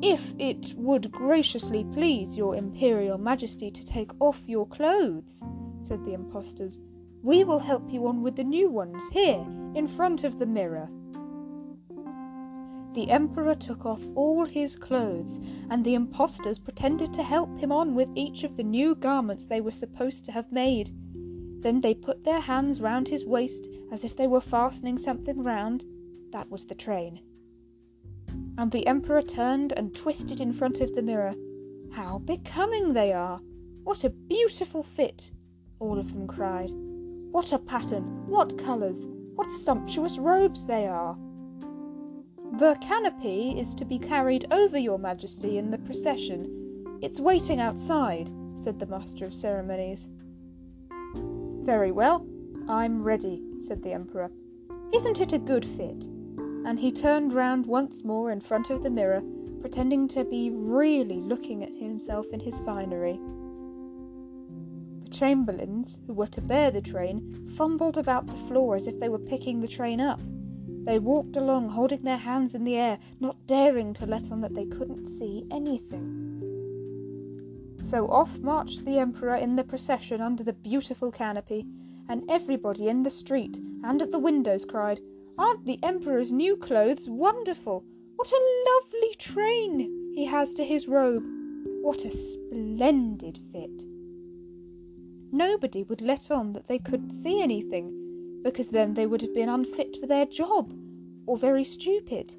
If 0.02 0.34
it 0.38 0.74
would 0.78 1.12
graciously 1.12 1.86
please 1.86 2.36
your 2.36 2.56
Imperial 2.56 3.18
Majesty 3.18 3.72
to 3.72 3.86
take 3.86 4.12
off 4.20 4.40
your 4.46 4.68
clothes, 4.68 5.42
said 5.88 6.04
the 6.06 6.14
impostors, 6.14 6.80
we 7.24 7.44
will 7.44 7.60
help 7.60 7.92
you 7.92 8.06
on 8.08 8.22
with 8.22 8.36
the 8.36 8.44
new 8.44 8.70
ones 8.70 9.02
here, 9.12 9.46
in 9.74 9.88
front 9.88 10.24
of 10.24 10.38
the 10.38 10.46
mirror. 10.46 10.90
The 12.94 13.10
Emperor 13.10 13.56
took 13.56 13.86
off 13.86 14.02
all 14.16 14.46
his 14.46 14.76
clothes, 14.76 15.40
and 15.70 15.84
the 15.84 15.96
impostors 15.96 16.60
pretended 16.60 17.14
to 17.14 17.24
help 17.24 17.58
him 17.58 17.72
on 17.72 17.96
with 17.96 18.10
each 18.16 18.44
of 18.44 18.58
the 18.58 18.64
new 18.64 18.96
garments 18.96 19.46
they 19.46 19.60
were 19.60 19.72
supposed 19.72 20.24
to 20.26 20.32
have 20.32 20.52
made. 20.52 20.92
Then 21.62 21.82
they 21.82 21.94
put 21.94 22.24
their 22.24 22.42
hands 22.42 22.80
round 22.80 23.08
his 23.08 23.26
waist 23.26 23.68
as 23.92 24.04
if 24.04 24.16
they 24.16 24.28
were 24.28 24.42
fastening 24.42 24.98
something 24.98 25.42
round. 25.42 25.84
That 26.32 26.50
was 26.52 26.66
the 26.66 26.76
train. 26.76 27.22
And 28.58 28.72
the 28.72 28.88
Emperor 28.88 29.22
turned 29.22 29.74
and 29.74 29.94
twisted 29.94 30.40
in 30.40 30.54
front 30.54 30.80
of 30.80 30.96
the 30.96 31.02
mirror. 31.02 31.34
How 31.92 32.20
becoming 32.20 32.94
they 32.94 33.12
are! 33.12 33.42
What 33.84 34.04
a 34.04 34.10
beautiful 34.10 34.84
fit! 34.84 35.32
All 35.80 36.00
of 36.00 36.14
them 36.14 36.28
cried. 36.28 36.72
What 37.32 37.52
a 37.52 37.60
pattern! 37.60 38.28
What 38.28 38.58
colours! 38.58 38.98
What 39.36 39.52
sumptuous 39.64 40.18
robes 40.18 40.66
they 40.66 40.88
are! 40.88 41.18
The 42.60 42.78
canopy 42.82 43.60
is 43.60 43.74
to 43.76 43.84
be 43.84 44.00
carried 44.00 44.48
over 44.52 44.78
your 44.78 44.98
majesty 44.98 45.58
in 45.58 45.72
the 45.72 45.78
procession. 45.80 46.98
It's 47.02 47.20
waiting 47.20 47.60
outside, 47.60 48.32
said 48.64 48.80
the 48.80 48.86
master 48.86 49.26
of 49.26 49.34
ceremonies. 49.34 50.08
Very 51.66 51.92
well, 51.92 52.26
I'm 52.70 53.04
ready, 53.04 53.44
said 53.68 53.84
the 53.84 53.92
Emperor. 53.92 54.32
Isn't 54.94 55.20
it 55.20 55.34
a 55.34 55.40
good 55.40 55.66
fit? 55.78 56.08
And 56.66 56.80
he 56.80 56.92
turned 56.92 57.32
round 57.32 57.68
once 57.68 58.04
more 58.04 58.32
in 58.32 58.42
front 58.42 58.72
of 58.72 58.82
the 58.82 58.90
mirror, 58.90 59.22
pretending 59.62 60.08
to 60.10 60.24
be 60.24 60.50
really 60.50 61.22
looking 61.22 61.64
at 61.64 61.74
himself 61.74 62.26
in 62.34 62.40
his 62.40 62.60
finery. 62.62 63.20
The 65.02 65.10
chamberlains, 65.10 65.98
who 66.08 66.14
were 66.14 66.28
to 66.28 66.42
bear 66.42 66.72
the 66.72 66.82
train, 66.82 67.54
fumbled 67.56 67.98
about 67.98 68.26
the 68.26 68.48
floor 68.48 68.76
as 68.76 68.88
if 68.88 69.00
they 69.00 69.10
were 69.10 69.20
picking 69.20 69.62
the 69.62 69.68
train 69.68 70.02
up. 70.02 70.20
They 70.86 70.98
walked 70.98 71.38
along, 71.38 71.70
holding 71.70 72.02
their 72.02 72.18
hands 72.18 72.56
in 72.56 72.64
the 72.64 72.76
air, 72.76 72.98
not 73.20 73.46
daring 73.46 73.94
to 73.96 74.08
let 74.08 74.32
on 74.32 74.42
that 74.42 74.56
they 74.56 74.66
couldn't 74.66 75.20
see 75.20 75.46
anything. 75.52 76.26
So 77.84 78.08
off 78.08 78.40
marched 78.40 78.86
the 78.86 78.98
Emperor 78.98 79.36
in 79.36 79.56
the 79.56 79.64
procession 79.64 80.20
under 80.20 80.44
the 80.44 80.54
beautiful 80.54 81.12
canopy, 81.12 81.68
and 82.10 82.24
everybody 82.30 82.88
in 82.88 83.04
the 83.04 83.12
street 83.12 83.58
and 83.84 84.02
at 84.02 84.12
the 84.12 84.20
windows 84.20 84.66
cried, 84.66 85.00
Aren't 85.38 85.66
the 85.66 85.80
Emperor's 85.84 86.32
new 86.32 86.56
clothes 86.56 87.10
wonderful? 87.10 87.84
What 88.16 88.32
a 88.32 88.64
lovely 88.70 89.16
train 89.16 90.14
he 90.16 90.26
has 90.26 90.54
to 90.54 90.64
his 90.64 90.88
robe! 90.88 91.26
What 91.82 92.06
a 92.06 92.16
splendid 92.16 93.40
fit! 93.52 93.84
Nobody 95.32 95.84
would 95.84 96.02
let 96.02 96.32
on 96.32 96.54
that 96.54 96.68
they 96.68 96.80
couldn't 96.80 97.22
see 97.22 97.42
anything 97.42 98.42
because 98.44 98.70
then 98.70 98.94
they 98.94 99.06
would 99.06 99.22
have 99.22 99.34
been 99.34 99.50
unfit 99.50 99.98
for 100.00 100.08
their 100.08 100.26
job 100.26 100.74
or 101.26 101.38
very 101.38 101.64
stupid. 101.64 102.34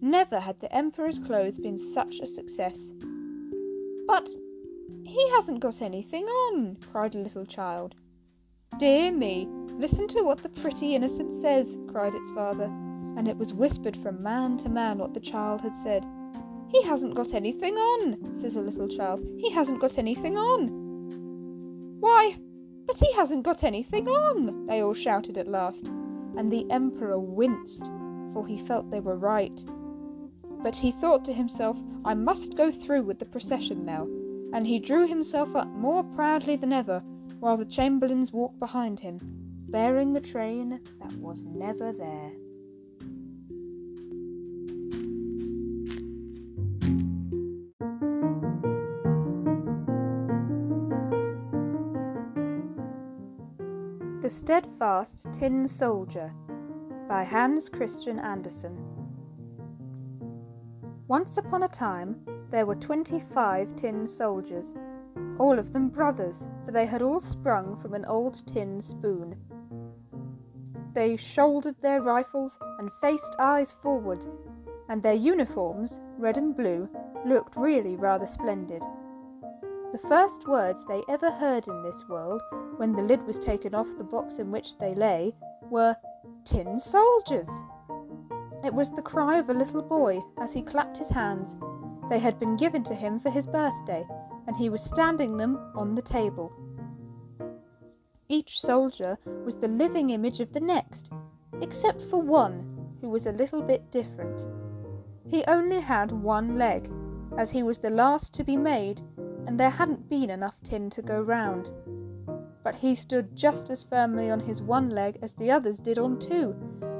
Never 0.00 0.38
had 0.38 0.60
the 0.60 0.72
Emperor's 0.72 1.18
clothes 1.18 1.58
been 1.58 1.78
such 1.78 2.20
a 2.20 2.26
success. 2.26 2.92
But 4.06 4.28
he 5.04 5.28
hasn't 5.30 5.60
got 5.60 5.82
anything 5.82 6.24
on, 6.26 6.76
cried 6.92 7.16
a 7.16 7.18
little 7.18 7.46
child. 7.46 7.96
Dear 8.76 9.10
me, 9.10 9.48
listen 9.72 10.06
to 10.08 10.22
what 10.22 10.38
the 10.38 10.50
pretty 10.50 10.94
innocent 10.94 11.40
says, 11.40 11.76
cried 11.88 12.14
its 12.14 12.30
father, 12.30 12.70
and 13.16 13.26
it 13.26 13.36
was 13.36 13.54
whispered 13.54 13.96
from 13.96 14.22
man 14.22 14.56
to 14.58 14.68
man 14.68 14.98
what 14.98 15.14
the 15.14 15.20
child 15.20 15.62
had 15.62 15.76
said. 15.82 16.06
He 16.68 16.82
hasn't 16.82 17.14
got 17.14 17.34
anything 17.34 17.74
on, 17.74 18.38
says 18.40 18.54
a 18.54 18.60
little 18.60 18.86
child. 18.86 19.26
He 19.38 19.50
hasn't 19.50 19.80
got 19.80 19.98
anything 19.98 20.36
on. 20.36 20.68
Why, 21.98 22.36
but 22.86 22.98
he 22.98 23.12
hasn't 23.14 23.42
got 23.42 23.64
anything 23.64 24.06
on, 24.06 24.66
they 24.66 24.80
all 24.80 24.94
shouted 24.94 25.36
at 25.38 25.48
last, 25.48 25.88
and 26.36 26.52
the 26.52 26.70
Emperor 26.70 27.18
winced, 27.18 27.84
for 28.32 28.46
he 28.46 28.64
felt 28.66 28.90
they 28.90 29.00
were 29.00 29.16
right. 29.16 29.64
But 30.62 30.76
he 30.76 30.92
thought 30.92 31.24
to 31.24 31.32
himself, 31.32 31.76
I 32.04 32.14
must 32.14 32.56
go 32.56 32.70
through 32.70 33.02
with 33.02 33.18
the 33.18 33.24
procession 33.24 33.84
now, 33.84 34.06
and 34.52 34.66
he 34.66 34.78
drew 34.78 35.08
himself 35.08 35.56
up 35.56 35.68
more 35.68 36.04
proudly 36.04 36.56
than 36.56 36.72
ever, 36.72 37.02
while 37.40 37.56
the 37.56 37.64
chamberlains 37.64 38.32
walked 38.32 38.58
behind 38.58 39.00
him, 39.00 39.18
bearing 39.68 40.12
the 40.12 40.20
train 40.20 40.80
that 41.00 41.12
was 41.18 41.44
never 41.44 41.92
there. 41.92 42.32
The 54.22 54.30
Steadfast 54.30 55.26
Tin 55.38 55.68
Soldier 55.68 56.32
by 57.08 57.24
Hans 57.24 57.68
Christian 57.68 58.18
Andersen. 58.18 58.76
Once 61.06 61.38
upon 61.38 61.62
a 61.62 61.68
time 61.68 62.16
there 62.50 62.66
were 62.66 62.74
twenty 62.74 63.20
five 63.32 63.74
tin 63.76 64.06
soldiers, 64.06 64.66
all 65.38 65.58
of 65.58 65.72
them 65.72 65.88
brothers, 65.88 66.44
for 66.64 66.72
they 66.72 66.86
had 66.86 67.02
all 67.02 67.20
sprung 67.20 67.76
from 67.80 67.94
an 67.94 68.04
old 68.04 68.46
tin 68.46 68.80
spoon. 68.80 69.36
They 70.94 71.16
shouldered 71.16 71.76
their 71.80 72.02
rifles 72.02 72.58
and 72.78 72.90
faced 73.00 73.36
eyes 73.38 73.72
forward, 73.82 74.24
and 74.88 75.02
their 75.02 75.14
uniforms, 75.14 76.00
red 76.18 76.36
and 76.36 76.56
blue, 76.56 76.88
looked 77.24 77.56
really 77.56 77.96
rather 77.96 78.26
splendid. 78.26 78.82
The 79.92 80.08
first 80.08 80.46
words 80.46 80.84
they 80.86 81.02
ever 81.08 81.30
heard 81.30 81.66
in 81.66 81.82
this 81.82 82.08
world, 82.08 82.42
when 82.76 82.92
the 82.92 83.02
lid 83.02 83.26
was 83.26 83.38
taken 83.38 83.74
off 83.74 83.86
the 83.96 84.04
box 84.04 84.38
in 84.38 84.50
which 84.50 84.76
they 84.78 84.94
lay, 84.94 85.34
were 85.70 85.96
Tin 86.44 86.78
soldiers! 86.78 87.48
It 88.64 88.74
was 88.74 88.90
the 88.90 89.02
cry 89.02 89.38
of 89.38 89.50
a 89.50 89.54
little 89.54 89.82
boy 89.82 90.20
as 90.38 90.52
he 90.52 90.62
clapped 90.62 90.98
his 90.98 91.08
hands. 91.08 91.56
They 92.08 92.18
had 92.18 92.38
been 92.38 92.56
given 92.56 92.82
to 92.84 92.94
him 92.94 93.20
for 93.20 93.30
his 93.30 93.46
birthday, 93.46 94.06
and 94.48 94.56
he 94.56 94.68
was 94.68 94.82
standing 94.82 95.36
them 95.36 95.56
on 95.76 95.94
the 95.94 96.02
table. 96.02 96.50
Each 98.28 98.60
soldier 98.60 99.16
was 99.44 99.54
the 99.54 99.68
living 99.68 100.10
image 100.10 100.40
of 100.40 100.52
the 100.52 100.60
next, 100.60 101.10
except 101.60 102.02
for 102.10 102.20
one 102.20 102.88
who 103.00 103.10
was 103.10 103.26
a 103.26 103.32
little 103.32 103.62
bit 103.62 103.92
different. 103.92 104.42
He 105.28 105.44
only 105.44 105.80
had 105.80 106.10
one 106.10 106.58
leg, 106.58 106.90
as 107.36 107.50
he 107.50 107.62
was 107.62 107.78
the 107.78 107.90
last 107.90 108.34
to 108.34 108.42
be 108.42 108.56
made 108.56 109.02
and 109.48 109.58
there 109.58 109.70
hadn't 109.70 110.10
been 110.10 110.28
enough 110.28 110.60
tin 110.62 110.90
to 110.90 111.00
go 111.00 111.22
round. 111.22 111.70
But 112.62 112.74
he 112.74 112.94
stood 112.94 113.34
just 113.34 113.70
as 113.70 113.82
firmly 113.84 114.30
on 114.30 114.40
his 114.40 114.60
one 114.60 114.90
leg 114.90 115.18
as 115.22 115.32
the 115.32 115.50
others 115.50 115.78
did 115.78 115.98
on 115.98 116.18
two, 116.18 116.54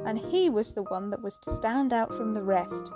and 0.06 0.18
he 0.18 0.48
was 0.48 0.72
the 0.72 0.84
one 0.84 1.10
that 1.10 1.22
was 1.22 1.36
to 1.42 1.54
stand 1.54 1.92
out 1.92 2.08
from 2.08 2.32
the 2.32 2.42
rest. 2.42 2.90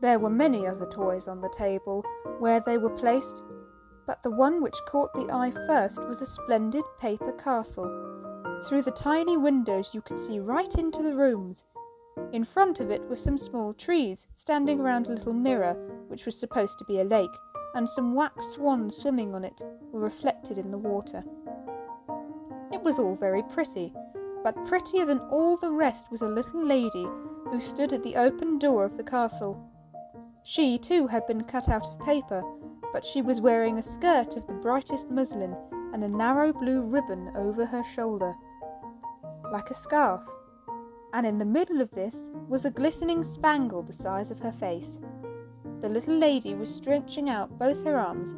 There 0.00 0.18
were 0.18 0.30
many 0.30 0.66
other 0.66 0.86
toys 0.86 1.28
on 1.28 1.42
the 1.42 1.50
table 1.50 2.02
where 2.38 2.60
they 2.60 2.78
were 2.78 2.96
placed, 2.96 3.42
but 4.06 4.22
the 4.22 4.30
one 4.30 4.62
which 4.62 4.74
caught 4.88 5.12
the 5.12 5.30
eye 5.30 5.50
first 5.50 5.98
was 5.98 6.22
a 6.22 6.26
splendid 6.26 6.84
paper 6.98 7.32
castle. 7.32 7.84
Through 8.66 8.82
the 8.82 8.92
tiny 8.92 9.36
windows 9.36 9.90
you 9.92 10.00
could 10.00 10.18
see 10.18 10.40
right 10.40 10.74
into 10.76 11.02
the 11.02 11.14
rooms. 11.14 11.64
In 12.32 12.44
front 12.44 12.80
of 12.80 12.90
it 12.90 13.02
were 13.10 13.16
some 13.16 13.36
small 13.36 13.74
trees 13.74 14.26
standing 14.34 14.80
around 14.80 15.06
a 15.06 15.10
little 15.10 15.34
mirror, 15.34 15.74
which 16.08 16.24
was 16.24 16.38
supposed 16.38 16.78
to 16.78 16.84
be 16.86 17.00
a 17.00 17.04
lake, 17.04 17.36
and 17.74 17.86
some 17.86 18.14
wax 18.14 18.46
swans 18.52 18.96
swimming 18.96 19.34
on 19.34 19.44
it 19.44 19.60
were 19.92 20.00
reflected 20.00 20.56
in 20.56 20.70
the 20.70 20.78
water. 20.78 21.22
It 22.72 22.82
was 22.82 22.98
all 22.98 23.16
very 23.16 23.42
pretty, 23.42 23.92
but 24.42 24.66
prettier 24.66 25.04
than 25.04 25.20
all 25.30 25.58
the 25.58 25.70
rest 25.70 26.10
was 26.10 26.22
a 26.22 26.26
little 26.26 26.64
lady 26.64 27.06
who 27.50 27.60
stood 27.60 27.92
at 27.92 28.02
the 28.02 28.16
open 28.16 28.58
door 28.58 28.86
of 28.86 28.96
the 28.96 29.04
castle. 29.04 29.69
She, 30.42 30.78
too, 30.78 31.06
had 31.06 31.26
been 31.26 31.44
cut 31.44 31.68
out 31.68 31.84
of 31.84 31.98
paper, 32.00 32.42
but 32.92 33.04
she 33.04 33.22
was 33.22 33.40
wearing 33.40 33.78
a 33.78 33.82
skirt 33.82 34.36
of 34.36 34.46
the 34.46 34.54
brightest 34.54 35.10
muslin 35.10 35.56
and 35.92 36.02
a 36.02 36.08
narrow 36.08 36.52
blue 36.52 36.82
ribbon 36.82 37.30
over 37.36 37.66
her 37.66 37.84
shoulder, 37.84 38.34
like 39.52 39.70
a 39.70 39.74
scarf, 39.74 40.22
and 41.12 41.26
in 41.26 41.38
the 41.38 41.44
middle 41.44 41.80
of 41.80 41.90
this 41.90 42.14
was 42.48 42.64
a 42.64 42.70
glistening 42.70 43.24
spangle 43.24 43.82
the 43.82 43.92
size 43.92 44.30
of 44.30 44.38
her 44.38 44.52
face 44.52 44.98
the 45.80 45.88
little 45.88 46.14
lady 46.16 46.54
was 46.54 46.74
stretching 46.74 47.30
out 47.30 47.58
both 47.58 47.82
her 47.84 47.98
arms, 47.98 48.34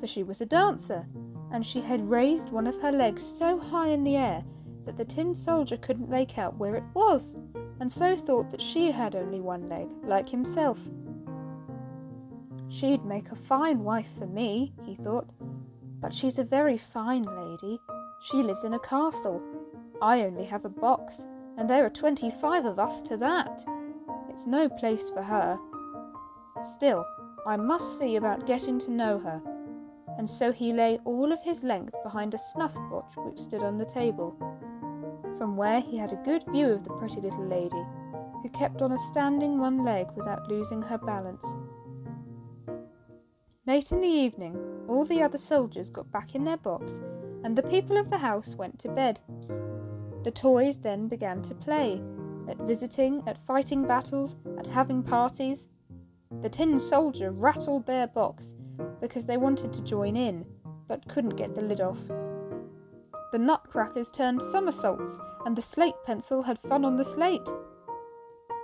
for 0.00 0.06
she 0.06 0.22
was 0.22 0.40
a 0.40 0.46
dancer, 0.46 1.04
and 1.52 1.64
she 1.64 1.80
had 1.80 2.08
raised 2.08 2.50
one 2.50 2.66
of 2.66 2.80
her 2.80 2.92
legs 2.92 3.22
so 3.22 3.58
high 3.58 3.88
in 3.88 4.02
the 4.02 4.16
air 4.16 4.42
that 4.86 4.96
the 4.96 5.04
tin 5.04 5.34
soldier 5.34 5.76
couldn't 5.76 6.08
make 6.08 6.38
out 6.38 6.56
where 6.56 6.74
it 6.74 6.84
was, 6.94 7.34
and 7.80 7.92
so 7.92 8.16
thought 8.16 8.50
that 8.50 8.62
she 8.62 8.90
had 8.90 9.14
only 9.14 9.40
one 9.40 9.66
leg, 9.66 9.88
like 10.04 10.28
himself. 10.28 10.78
She'd 12.78 13.06
make 13.06 13.30
a 13.30 13.36
fine 13.36 13.84
wife 13.84 14.08
for 14.18 14.26
me, 14.26 14.74
he 14.84 14.96
thought, 14.96 15.26
but 16.02 16.12
she's 16.12 16.38
a 16.38 16.44
very 16.44 16.76
fine 16.76 17.22
lady. 17.22 17.80
She 18.20 18.42
lives 18.42 18.64
in 18.64 18.74
a 18.74 18.78
castle. 18.80 19.40
I 20.02 20.24
only 20.24 20.44
have 20.44 20.66
a 20.66 20.68
box, 20.68 21.24
and 21.56 21.70
there 21.70 21.86
are 21.86 21.90
twenty 21.90 22.30
five 22.30 22.66
of 22.66 22.78
us 22.78 23.00
to 23.08 23.16
that. 23.16 23.64
It's 24.28 24.46
no 24.46 24.68
place 24.68 25.08
for 25.08 25.22
her. 25.22 25.58
Still, 26.76 27.02
I 27.46 27.56
must 27.56 27.98
see 27.98 28.16
about 28.16 28.46
getting 28.46 28.78
to 28.80 28.90
know 28.90 29.18
her. 29.20 29.40
And 30.18 30.28
so 30.28 30.52
he 30.52 30.74
lay 30.74 30.98
all 31.06 31.32
of 31.32 31.40
his 31.42 31.62
length 31.62 31.94
behind 32.04 32.34
a 32.34 32.38
snuff 32.52 32.74
box 32.90 33.16
which 33.16 33.40
stood 33.40 33.62
on 33.62 33.78
the 33.78 33.86
table, 33.86 34.36
from 35.38 35.56
where 35.56 35.80
he 35.80 35.96
had 35.96 36.12
a 36.12 36.22
good 36.26 36.44
view 36.52 36.68
of 36.68 36.84
the 36.84 36.92
pretty 36.98 37.22
little 37.22 37.46
lady, 37.46 37.84
who 38.42 38.50
kept 38.50 38.82
on 38.82 38.92
a 38.92 38.98
standing 39.10 39.58
one 39.58 39.82
leg 39.82 40.08
without 40.14 40.46
losing 40.50 40.82
her 40.82 40.98
balance. 40.98 41.46
Late 43.68 43.90
in 43.90 44.00
the 44.00 44.06
evening, 44.06 44.56
all 44.86 45.04
the 45.04 45.20
other 45.20 45.38
soldiers 45.38 45.90
got 45.90 46.12
back 46.12 46.36
in 46.36 46.44
their 46.44 46.56
box, 46.56 46.92
and 47.42 47.58
the 47.58 47.64
people 47.64 47.96
of 47.96 48.10
the 48.10 48.18
house 48.18 48.54
went 48.54 48.78
to 48.78 48.88
bed. 48.88 49.20
The 50.22 50.30
toys 50.30 50.78
then 50.78 51.08
began 51.08 51.42
to 51.42 51.54
play, 51.56 52.00
at 52.48 52.58
visiting, 52.58 53.24
at 53.26 53.44
fighting 53.44 53.84
battles, 53.84 54.36
at 54.56 54.68
having 54.68 55.02
parties, 55.02 55.66
the 56.42 56.48
tin 56.48 56.78
soldier 56.78 57.32
rattled 57.32 57.86
their 57.86 58.06
box 58.06 58.54
because 59.00 59.26
they 59.26 59.36
wanted 59.36 59.72
to 59.72 59.82
join 59.82 60.14
in, 60.14 60.46
but 60.86 61.08
couldn't 61.08 61.34
get 61.34 61.56
the 61.56 61.62
lid 61.62 61.80
off. 61.80 61.98
The 63.32 63.38
nutcrackers 63.38 64.10
turned 64.12 64.42
somersaults, 64.42 65.18
and 65.44 65.56
the 65.56 65.62
slate 65.62 65.96
pencil 66.04 66.40
had 66.40 66.60
fun 66.68 66.84
on 66.84 66.96
the 66.96 67.04
slate. 67.04 67.48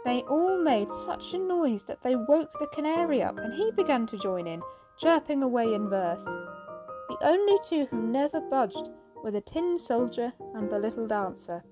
They 0.05 0.23
all 0.23 0.59
made 0.59 0.91
such 1.05 1.35
a 1.35 1.39
noise 1.39 1.83
that 1.89 2.05
they 2.05 2.15
woke 2.15 2.53
the 2.61 2.69
canary 2.69 3.21
up, 3.21 3.39
and 3.39 3.53
he 3.53 3.73
began 3.73 4.07
to 4.07 4.19
join 4.19 4.47
in, 4.47 4.63
chirping 4.99 5.43
away 5.43 5.75
in 5.75 5.89
verse. 5.89 6.25
The 6.25 7.19
only 7.23 7.59
two 7.65 7.87
who 7.91 8.01
never 8.01 8.41
budged 8.41 8.91
were 9.23 9.31
the 9.31 9.41
tin 9.41 9.79
soldier 9.79 10.33
and 10.55 10.71
the 10.71 10.79
little 10.79 11.07
dancer. 11.07 11.63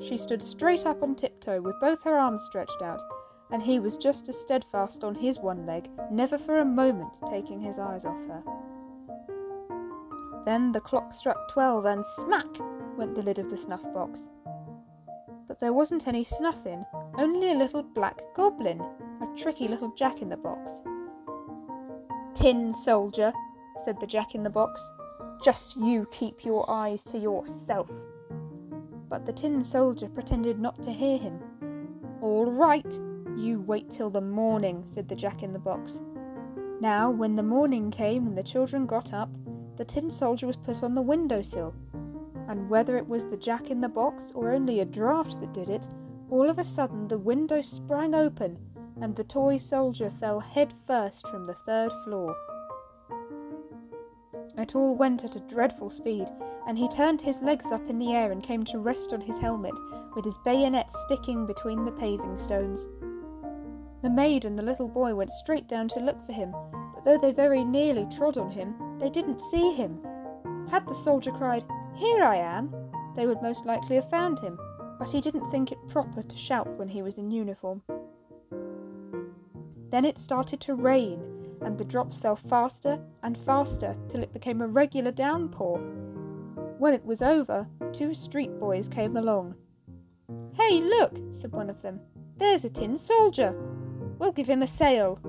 She 0.00 0.16
stood 0.16 0.42
straight 0.42 0.86
up 0.86 1.02
on 1.02 1.16
tiptoe 1.16 1.60
with 1.60 1.80
both 1.80 2.02
her 2.02 2.16
arms 2.16 2.44
stretched 2.44 2.82
out, 2.82 3.00
and 3.50 3.62
he 3.62 3.80
was 3.80 3.96
just 3.96 4.28
as 4.28 4.38
steadfast 4.38 5.02
on 5.02 5.14
his 5.14 5.38
one 5.38 5.66
leg, 5.66 5.90
never 6.10 6.38
for 6.38 6.58
a 6.58 6.64
moment 6.64 7.18
taking 7.28 7.60
his 7.60 7.78
eyes 7.78 8.04
off 8.04 8.18
her. 8.28 8.42
Then 10.44 10.72
the 10.72 10.80
clock 10.80 11.12
struck 11.12 11.50
twelve, 11.50 11.86
and 11.86 12.04
smack 12.16 12.46
went 12.96 13.14
the 13.14 13.22
lid 13.22 13.38
of 13.38 13.50
the 13.50 13.56
snuff 13.56 13.82
box. 13.92 14.20
But 15.48 15.58
there 15.58 15.72
wasn't 15.72 16.06
any 16.06 16.24
snuff 16.24 16.66
in, 16.66 16.84
only 17.18 17.50
a 17.50 17.58
little 17.58 17.82
black 17.82 18.20
goblin, 18.36 18.80
a 18.80 19.36
tricky 19.36 19.68
little 19.68 19.92
jack 19.96 20.22
in 20.22 20.28
the 20.28 20.36
box. 20.36 20.72
Tin 22.34 22.74
soldier, 22.74 23.32
said 23.84 24.00
the 24.00 24.06
jack 24.06 24.34
in 24.34 24.42
the 24.42 24.50
box, 24.50 24.80
just 25.44 25.76
you 25.76 26.06
keep 26.10 26.44
your 26.44 26.68
eyes 26.68 27.02
to 27.04 27.18
yourself. 27.18 27.88
But 29.08 29.24
the 29.24 29.32
tin 29.32 29.62
soldier 29.62 30.08
pretended 30.08 30.58
not 30.58 30.82
to 30.82 30.92
hear 30.92 31.16
him. 31.16 31.38
All 32.20 32.46
right, 32.46 32.92
you 33.36 33.60
wait 33.60 33.88
till 33.88 34.10
the 34.10 34.20
morning, 34.20 34.84
said 34.92 35.08
the 35.08 35.14
jack 35.14 35.44
in 35.44 35.52
the 35.52 35.60
box. 35.60 36.00
Now, 36.80 37.08
when 37.08 37.36
the 37.36 37.42
morning 37.42 37.92
came 37.92 38.26
and 38.26 38.36
the 38.36 38.42
children 38.42 38.86
got 38.86 39.12
up, 39.12 39.30
the 39.76 39.84
tin 39.84 40.10
soldier 40.10 40.48
was 40.48 40.56
put 40.56 40.82
on 40.82 40.96
the 40.96 41.02
window 41.02 41.40
sill. 41.40 41.72
And 42.48 42.68
whether 42.68 42.98
it 42.98 43.08
was 43.08 43.26
the 43.26 43.36
jack 43.36 43.70
in 43.70 43.80
the 43.80 43.88
box 43.88 44.32
or 44.34 44.50
only 44.50 44.80
a 44.80 44.84
draught 44.84 45.40
that 45.40 45.52
did 45.54 45.68
it, 45.68 45.86
all 46.30 46.50
of 46.50 46.58
a 46.58 46.64
sudden 46.64 47.06
the 47.06 47.18
window 47.18 47.62
sprang 47.62 48.12
open 48.12 48.58
and 49.04 49.16
the 49.16 49.24
toy 49.24 49.58
soldier 49.58 50.10
fell 50.18 50.40
head 50.40 50.72
first 50.86 51.28
from 51.28 51.44
the 51.44 51.56
third 51.66 51.92
floor. 52.04 52.34
It 54.56 54.74
all 54.74 54.96
went 54.96 55.24
at 55.24 55.36
a 55.36 55.40
dreadful 55.40 55.90
speed, 55.90 56.26
and 56.66 56.78
he 56.78 56.88
turned 56.88 57.20
his 57.20 57.42
legs 57.42 57.66
up 57.70 57.90
in 57.90 57.98
the 57.98 58.14
air 58.14 58.32
and 58.32 58.42
came 58.42 58.64
to 58.64 58.78
rest 58.78 59.12
on 59.12 59.20
his 59.20 59.36
helmet, 59.36 59.74
with 60.16 60.24
his 60.24 60.38
bayonet 60.42 60.90
sticking 61.04 61.44
between 61.44 61.84
the 61.84 61.92
paving 61.92 62.38
stones. 62.38 62.86
The 64.00 64.08
maid 64.08 64.46
and 64.46 64.58
the 64.58 64.62
little 64.62 64.88
boy 64.88 65.14
went 65.14 65.32
straight 65.32 65.68
down 65.68 65.90
to 65.90 66.00
look 66.00 66.24
for 66.24 66.32
him, 66.32 66.54
but 66.94 67.04
though 67.04 67.18
they 67.18 67.32
very 67.32 67.62
nearly 67.62 68.06
trod 68.06 68.38
on 68.38 68.52
him, 68.52 68.74
they 68.98 69.10
didn't 69.10 69.42
see 69.50 69.74
him. 69.74 70.00
Had 70.70 70.88
the 70.88 70.94
soldier 70.94 71.32
cried, 71.32 71.66
Here 71.94 72.24
I 72.24 72.36
am, 72.36 72.74
they 73.16 73.26
would 73.26 73.42
most 73.42 73.66
likely 73.66 73.96
have 73.96 74.08
found 74.08 74.38
him, 74.38 74.58
but 74.98 75.10
he 75.10 75.20
didn't 75.20 75.50
think 75.50 75.72
it 75.72 75.88
proper 75.88 76.22
to 76.22 76.36
shout 76.38 76.78
when 76.78 76.88
he 76.88 77.02
was 77.02 77.18
in 77.18 77.30
uniform. 77.30 77.82
Then 79.94 80.04
it 80.04 80.18
started 80.18 80.60
to 80.62 80.74
rain, 80.74 81.20
and 81.60 81.78
the 81.78 81.84
drops 81.84 82.16
fell 82.16 82.34
faster 82.34 82.98
and 83.22 83.38
faster 83.46 83.94
till 84.08 84.24
it 84.24 84.32
became 84.32 84.60
a 84.60 84.66
regular 84.66 85.12
downpour. 85.12 85.78
When 86.78 86.92
it 86.92 87.04
was 87.04 87.22
over, 87.22 87.68
two 87.92 88.12
street 88.12 88.58
boys 88.58 88.88
came 88.88 89.16
along. 89.16 89.54
Hey, 90.54 90.80
look, 90.80 91.16
said 91.40 91.52
one 91.52 91.70
of 91.70 91.80
them. 91.80 92.00
There's 92.38 92.64
a 92.64 92.70
tin 92.70 92.98
soldier. 92.98 93.54
We'll 94.18 94.32
give 94.32 94.48
him 94.48 94.62
a 94.62 94.66
sail. 94.66 95.20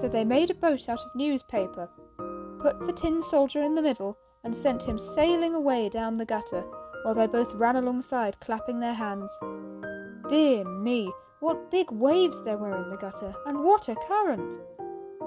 So 0.00 0.08
they 0.08 0.24
made 0.24 0.50
a 0.50 0.54
boat 0.54 0.88
out 0.88 0.98
of 0.98 1.14
newspaper, 1.14 1.88
put 2.60 2.84
the 2.84 2.92
tin 2.92 3.22
soldier 3.22 3.62
in 3.62 3.76
the 3.76 3.82
middle, 3.82 4.18
and 4.42 4.56
sent 4.56 4.82
him 4.82 4.98
sailing 4.98 5.54
away 5.54 5.88
down 5.88 6.18
the 6.18 6.24
gutter, 6.24 6.64
while 7.04 7.14
they 7.14 7.28
both 7.28 7.54
ran 7.54 7.76
alongside, 7.76 8.40
clapping 8.40 8.80
their 8.80 8.94
hands. 8.94 9.30
Dear 10.28 10.64
me, 10.64 11.12
what 11.40 11.70
big 11.70 11.90
waves 11.90 12.42
there 12.44 12.58
were 12.58 12.76
in 12.82 12.90
the 12.90 12.96
gutter, 12.96 13.32
and 13.46 13.62
what 13.62 13.88
a 13.88 13.94
current! 13.94 14.54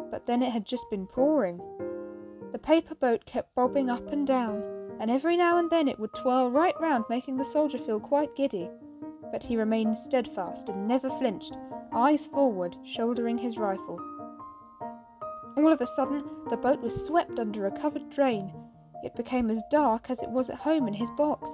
But 0.10 0.26
then 0.26 0.44
it 0.44 0.52
had 0.52 0.66
just 0.66 0.90
been 0.90 1.08
pouring. 1.08 1.62
The 2.52 2.60
paper 2.60 2.96
boat 2.96 3.26
kept 3.26 3.56
bobbing 3.56 3.90
up 3.90 4.12
and 4.12 4.28
down, 4.28 4.64
and 5.00 5.10
every 5.10 5.38
now 5.38 5.58
and 5.58 5.70
then 5.70 5.88
it 5.88 5.98
would 6.00 6.14
twirl 6.14 6.52
right 6.52 6.80
round, 6.82 7.06
making 7.10 7.38
the 7.38 7.46
soldier 7.46 7.78
feel 7.78 8.00
quite 8.00 8.36
giddy. 8.36 8.70
But 9.32 9.44
he 9.44 9.56
remained 9.56 9.96
steadfast 9.96 10.68
and 10.68 10.88
never 10.88 11.10
flinched, 11.12 11.58
eyes 11.94 12.28
forward, 12.28 12.76
shouldering 12.84 13.38
his 13.38 13.58
rifle. 13.58 14.00
All 15.56 15.72
of 15.72 15.80
a 15.80 15.88
sudden, 15.88 16.24
the 16.50 16.58
boat 16.58 16.82
was 16.82 17.06
swept 17.06 17.40
under 17.40 17.68
a 17.68 17.72
covered 17.72 18.10
drain. 18.10 18.54
It 19.04 19.16
became 19.16 19.50
as 19.50 19.64
dark 19.72 20.10
as 20.10 20.22
it 20.22 20.30
was 20.30 20.50
at 20.50 20.58
home 20.58 20.88
in 20.88 20.94
his 20.94 21.10
box. 21.12 21.50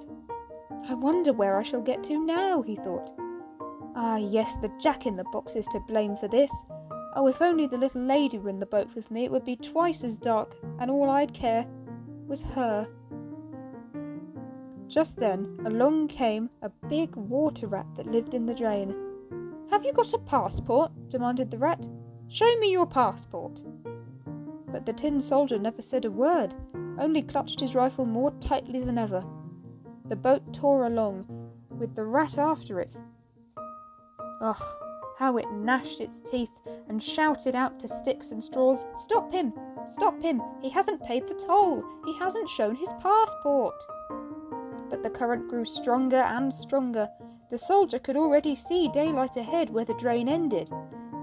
I 0.89 0.95
wonder 0.95 1.31
where 1.31 1.57
I 1.57 1.63
shall 1.63 1.81
get 1.81 2.03
to 2.05 2.25
now, 2.25 2.63
he 2.63 2.75
thought. 2.75 3.11
Ah, 3.99 4.17
yes, 4.17 4.55
the 4.61 4.71
jack 4.79 5.07
in 5.07 5.15
the 5.15 5.23
box 5.23 5.55
is 5.55 5.65
to 5.71 5.79
blame 5.79 6.17
for 6.17 6.27
this. 6.27 6.51
Oh, 7.15 7.25
if 7.25 7.41
only 7.41 7.65
the 7.65 7.79
little 7.79 8.03
lady 8.03 8.37
were 8.37 8.51
in 8.51 8.59
the 8.59 8.67
boat 8.67 8.89
with 8.93 9.09
me, 9.09 9.25
it 9.25 9.31
would 9.31 9.43
be 9.43 9.55
twice 9.55 10.03
as 10.03 10.19
dark, 10.19 10.55
and 10.77 10.91
all 10.91 11.09
I'd 11.09 11.33
care 11.33 11.65
was 12.27 12.41
her. 12.41 12.87
Just 14.87 15.15
then 15.15 15.59
along 15.65 16.09
came 16.09 16.51
a 16.61 16.69
big 16.69 17.15
water 17.15 17.65
rat 17.65 17.87
that 17.95 18.11
lived 18.11 18.35
in 18.35 18.45
the 18.45 18.53
drain. 18.53 18.95
Have 19.71 19.83
you 19.83 19.93
got 19.93 20.13
a 20.13 20.19
passport? 20.19 20.91
demanded 21.09 21.49
the 21.49 21.57
rat. 21.57 21.83
Show 22.27 22.55
me 22.59 22.71
your 22.71 22.85
passport. 22.85 23.63
But 24.67 24.85
the 24.85 24.93
tin 24.93 25.21
soldier 25.21 25.57
never 25.57 25.81
said 25.81 26.05
a 26.05 26.11
word, 26.11 26.53
only 26.99 27.23
clutched 27.23 27.61
his 27.61 27.73
rifle 27.73 28.05
more 28.05 28.29
tightly 28.41 28.79
than 28.79 28.99
ever. 28.99 29.25
The 30.05 30.15
boat 30.15 30.53
tore 30.53 30.85
along, 30.85 31.25
with 31.71 31.95
the 31.95 32.05
rat 32.05 32.37
after 32.37 32.79
it, 32.79 32.95
Ugh, 34.39 34.61
how 35.17 35.37
it 35.37 35.51
gnashed 35.51 35.99
its 35.99 36.19
teeth 36.29 36.51
and 36.87 37.01
shouted 37.01 37.55
out 37.55 37.79
to 37.79 37.87
sticks 37.87 38.29
and 38.29 38.43
straws, 38.43 38.85
Stop 38.95 39.31
him! 39.31 39.51
Stop 39.87 40.21
him! 40.21 40.43
He 40.61 40.69
hasn't 40.69 41.03
paid 41.03 41.27
the 41.27 41.33
toll! 41.33 41.83
He 42.05 42.13
hasn't 42.19 42.47
shown 42.49 42.75
his 42.75 42.89
passport! 42.99 43.73
But 44.91 45.01
the 45.01 45.09
current 45.09 45.47
grew 45.47 45.65
stronger 45.65 46.17
and 46.17 46.53
stronger. 46.53 47.09
The 47.49 47.57
soldier 47.57 47.97
could 47.97 48.15
already 48.15 48.55
see 48.55 48.87
daylight 48.89 49.37
ahead 49.37 49.71
where 49.71 49.85
the 49.85 49.95
drain 49.95 50.29
ended, 50.29 50.69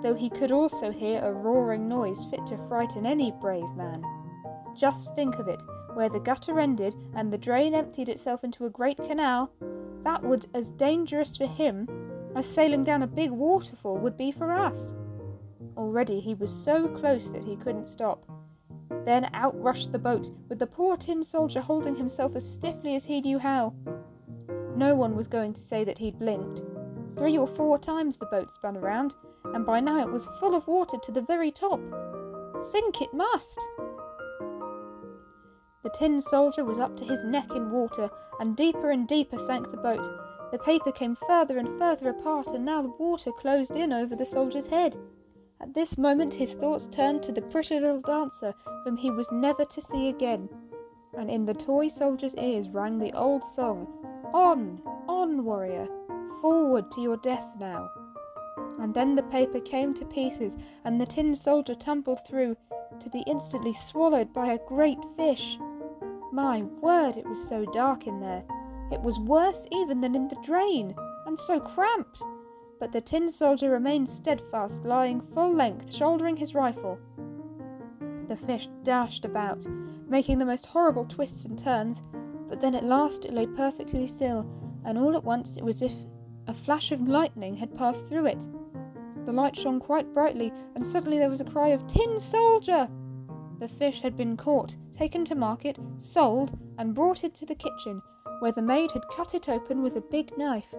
though 0.03 0.14
he 0.14 0.29
could 0.29 0.50
also 0.50 0.90
hear 0.90 1.20
a 1.22 1.33
roaring 1.33 1.87
noise 1.88 2.24
fit 2.31 2.44
to 2.48 2.59
frighten 2.68 3.07
any 3.07 3.31
brave 3.31 3.70
man. 3.77 4.03
Just 4.74 5.14
think 5.14 5.37
of 5.37 5.46
it, 5.46 5.62
where 5.94 6.09
the 6.09 6.18
gutter 6.18 6.59
ended 6.59 6.96
and 7.14 7.33
the 7.33 7.38
drain 7.38 7.74
emptied 7.74 8.09
itself 8.09 8.42
into 8.42 8.66
a 8.66 8.70
great 8.70 8.96
canal, 8.96 9.50
that 10.03 10.22
was 10.22 10.48
as 10.53 10.72
dangerous 10.72 11.37
for 11.37 11.46
him 11.46 11.87
as 12.37 12.47
sailing 12.47 12.85
down 12.85 13.03
a 13.03 13.07
big 13.07 13.31
waterfall 13.31 13.97
would 13.99 14.16
be 14.16 14.33
for 14.33 14.53
us. 14.53 14.79
Already 15.77 16.20
he 16.20 16.35
was 16.35 16.53
so 16.53 16.88
close 16.88 17.29
that 17.29 17.44
he 17.44 17.57
couldn't 17.57 17.87
stop. 17.87 18.25
Then 19.05 19.31
out 19.35 19.61
rushed 19.61 19.92
the 19.92 19.99
boat, 19.99 20.31
with 20.49 20.59
the 20.59 20.66
poor 20.66 20.97
tin 20.97 21.23
soldier 21.23 21.61
holding 21.61 21.97
himself 21.97 22.37
as 22.37 22.49
stiffly 22.49 22.94
as 22.94 23.05
he 23.05 23.20
knew 23.20 23.38
how. 23.38 23.75
No 24.77 24.94
one 24.94 25.14
was 25.16 25.27
going 25.27 25.55
to 25.55 25.61
say 25.61 25.85
that 25.85 25.99
he'd 25.99 26.18
blinked. 26.18 26.62
Three 27.16 27.38
or 27.38 27.47
four 27.47 27.79
times 27.79 28.16
the 28.16 28.27
boat 28.27 28.53
spun 28.53 28.77
around, 28.77 29.14
and 29.53 29.64
by 29.64 29.81
now 29.81 30.01
it 30.01 30.11
was 30.11 30.29
full 30.40 30.55
of 30.55 30.66
water 30.66 30.97
to 31.03 31.12
the 31.12 31.23
very 31.23 31.53
top. 31.53 31.81
Sink 32.73 33.01
it 33.03 33.12
must! 33.12 33.59
The 35.83 35.90
tin 35.99 36.20
soldier 36.20 36.64
was 36.64 36.79
up 36.79 36.97
to 36.97 37.05
his 37.05 37.23
neck 37.25 37.51
in 37.55 37.70
water, 37.70 38.11
and 38.40 38.57
deeper 38.57 38.90
and 38.90 39.07
deeper 39.07 39.38
sank 39.47 39.70
the 39.70 39.77
boat, 39.77 40.05
the 40.55 40.59
paper 40.61 40.93
came 40.93 41.17
further 41.27 41.59
and 41.59 41.77
further 41.81 42.11
apart, 42.11 42.47
and 42.47 42.64
now 42.64 42.81
the 42.81 42.95
water 42.97 43.33
closed 43.33 43.73
in 43.73 43.93
over 43.93 44.14
the 44.14 44.25
soldier's 44.25 44.69
head. 44.69 44.97
At 45.61 45.75
this 45.75 45.99
moment 45.99 46.33
his 46.33 46.53
thoughts 46.53 46.87
turned 46.93 47.25
to 47.25 47.33
the 47.33 47.43
pretty 47.43 47.81
little 47.81 48.01
dancer 48.01 48.55
whom 48.85 48.97
he 48.97 49.11
was 49.11 49.27
never 49.33 49.64
to 49.64 49.81
see 49.81 50.07
again, 50.07 50.49
and 51.19 51.29
in 51.29 51.45
the 51.45 51.55
toy 51.55 51.88
soldier's 51.88 52.37
ears 52.37 52.69
rang 52.69 53.01
the 53.01 53.12
old 53.14 53.43
song 53.57 53.88
On, 54.33 54.81
on, 55.09 55.45
warrior, 55.45 55.88
forward 56.40 56.88
to 56.93 57.01
your 57.01 57.17
death 57.17 57.49
now. 57.59 57.90
And 58.79 58.95
then 58.95 59.17
the 59.17 59.25
paper 59.25 59.59
came 59.59 59.93
to 59.95 60.05
pieces, 60.05 60.55
and 60.85 61.01
the 61.01 61.07
tin 61.07 61.35
soldier 61.35 61.75
tumbled 61.75 62.21
through, 62.29 62.57
to 63.01 63.11
be 63.11 63.25
instantly 63.27 63.73
swallowed 63.73 64.33
by 64.33 64.53
a 64.53 64.64
great 64.69 65.01
fish. 65.17 65.59
My 66.33 66.62
word, 66.62 67.17
it 67.17 67.27
was 67.27 67.43
so 67.49 67.64
dark 67.73 68.07
in 68.07 68.21
there, 68.21 68.45
it 68.90 69.01
was 69.01 69.18
worse 69.18 69.66
even 69.70 70.01
than 70.01 70.14
in 70.14 70.29
the 70.29 70.37
drain, 70.44 70.94
and 71.27 71.38
so 71.38 71.61
cramped. 71.61 72.23
But 72.79 72.92
the 72.92 73.01
tin 73.01 73.31
soldier 73.31 73.70
remained 73.70 74.09
steadfast, 74.09 74.85
lying 74.85 75.20
full 75.20 75.53
length, 75.53 75.92
shouldering 75.92 76.37
his 76.37 76.55
rifle. 76.55 76.99
The 78.29 78.37
fish 78.37 78.68
dashed 78.83 79.25
about, 79.25 79.64
making 80.09 80.38
the 80.38 80.47
most 80.47 80.66
horrible 80.66 81.05
twists 81.05 81.44
and 81.44 81.59
turns, 81.59 81.99
but 82.49 82.61
then 82.61 82.75
at 82.75 82.85
last 82.85 83.25
it 83.25 83.33
lay 83.33 83.47
perfectly 83.47 84.07
still, 84.07 84.47
and 84.85 84.99
all 84.99 85.16
at 85.16 85.25
once 85.25 85.57
it 85.57 85.64
was 85.64 85.83
as 85.83 85.92
if 85.92 85.99
a 86.47 86.55
flash 86.55 86.92
of 86.92 87.09
lightning 87.09 87.57
had 87.57 87.77
passed 87.77 88.07
through 88.09 88.27
it. 88.27 88.42
The 89.25 89.33
light 89.33 89.57
shone 89.57 89.81
quite 89.81 90.12
brightly, 90.12 90.53
and 90.75 90.85
suddenly 90.85 91.18
there 91.18 91.31
was 91.31 91.40
a 91.40 91.44
cry 91.44 91.68
of 91.68 91.87
Tin 91.87 92.20
soldier! 92.20 92.88
The 93.61 93.68
fish 93.68 94.03
had 94.03 94.16
been 94.16 94.37
caught, 94.37 94.77
taken 94.97 95.25
to 95.27 95.35
market, 95.35 95.79
sold, 95.99 96.59
and 96.77 96.94
brought 96.94 97.25
into 97.25 97.47
the 97.47 97.55
kitchen, 97.55 98.03
where 98.40 98.53
the 98.53 98.62
maid 98.62 98.92
had 98.92 99.03
cut 99.14 99.35
it 99.35 99.49
open 99.49 99.83
with 99.83 99.97
a 99.97 100.01
big 100.01 100.37
knife. 100.37 100.75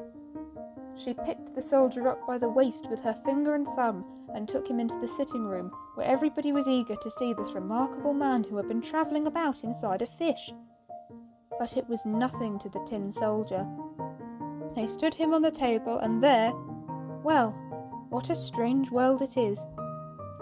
She 0.96 1.14
picked 1.14 1.54
the 1.56 1.62
soldier 1.62 2.08
up 2.08 2.26
by 2.26 2.38
the 2.38 2.50
waist 2.50 2.88
with 2.90 3.00
her 3.00 3.20
finger 3.26 3.56
and 3.56 3.68
thumb 3.76 4.06
and 4.34 4.48
took 4.48 4.68
him 4.68 4.80
into 4.80 4.98
the 5.00 5.08
sitting 5.08 5.46
room, 5.46 5.72
where 5.96 6.08
everybody 6.08 6.52
was 6.52 6.68
eager 6.68 6.96
to 6.96 7.12
see 7.12 7.34
this 7.34 7.54
remarkable 7.54 8.14
man 8.14 8.44
who 8.44 8.58
had 8.58 8.68
been 8.68 8.82
travelling 8.82 9.28
about 9.28 9.64
inside 9.64 10.02
a 10.02 10.08
fish. 10.08 10.52
but 11.60 11.78
it 11.78 11.88
was 11.88 12.06
nothing 12.06 12.60
to 12.60 12.70
the 12.70 12.84
tin 12.86 13.12
soldier. 13.12 13.66
They 14.76 14.88
stood 14.88 15.14
him 15.14 15.34
on 15.34 15.42
the 15.42 15.52
table, 15.52 16.00
and 16.00 16.22
there, 16.22 16.52
well, 17.24 17.52
what 18.10 18.30
a 18.30 18.36
strange 18.36 18.92
world 18.92 19.22
it 19.22 19.38
is. 19.38 19.60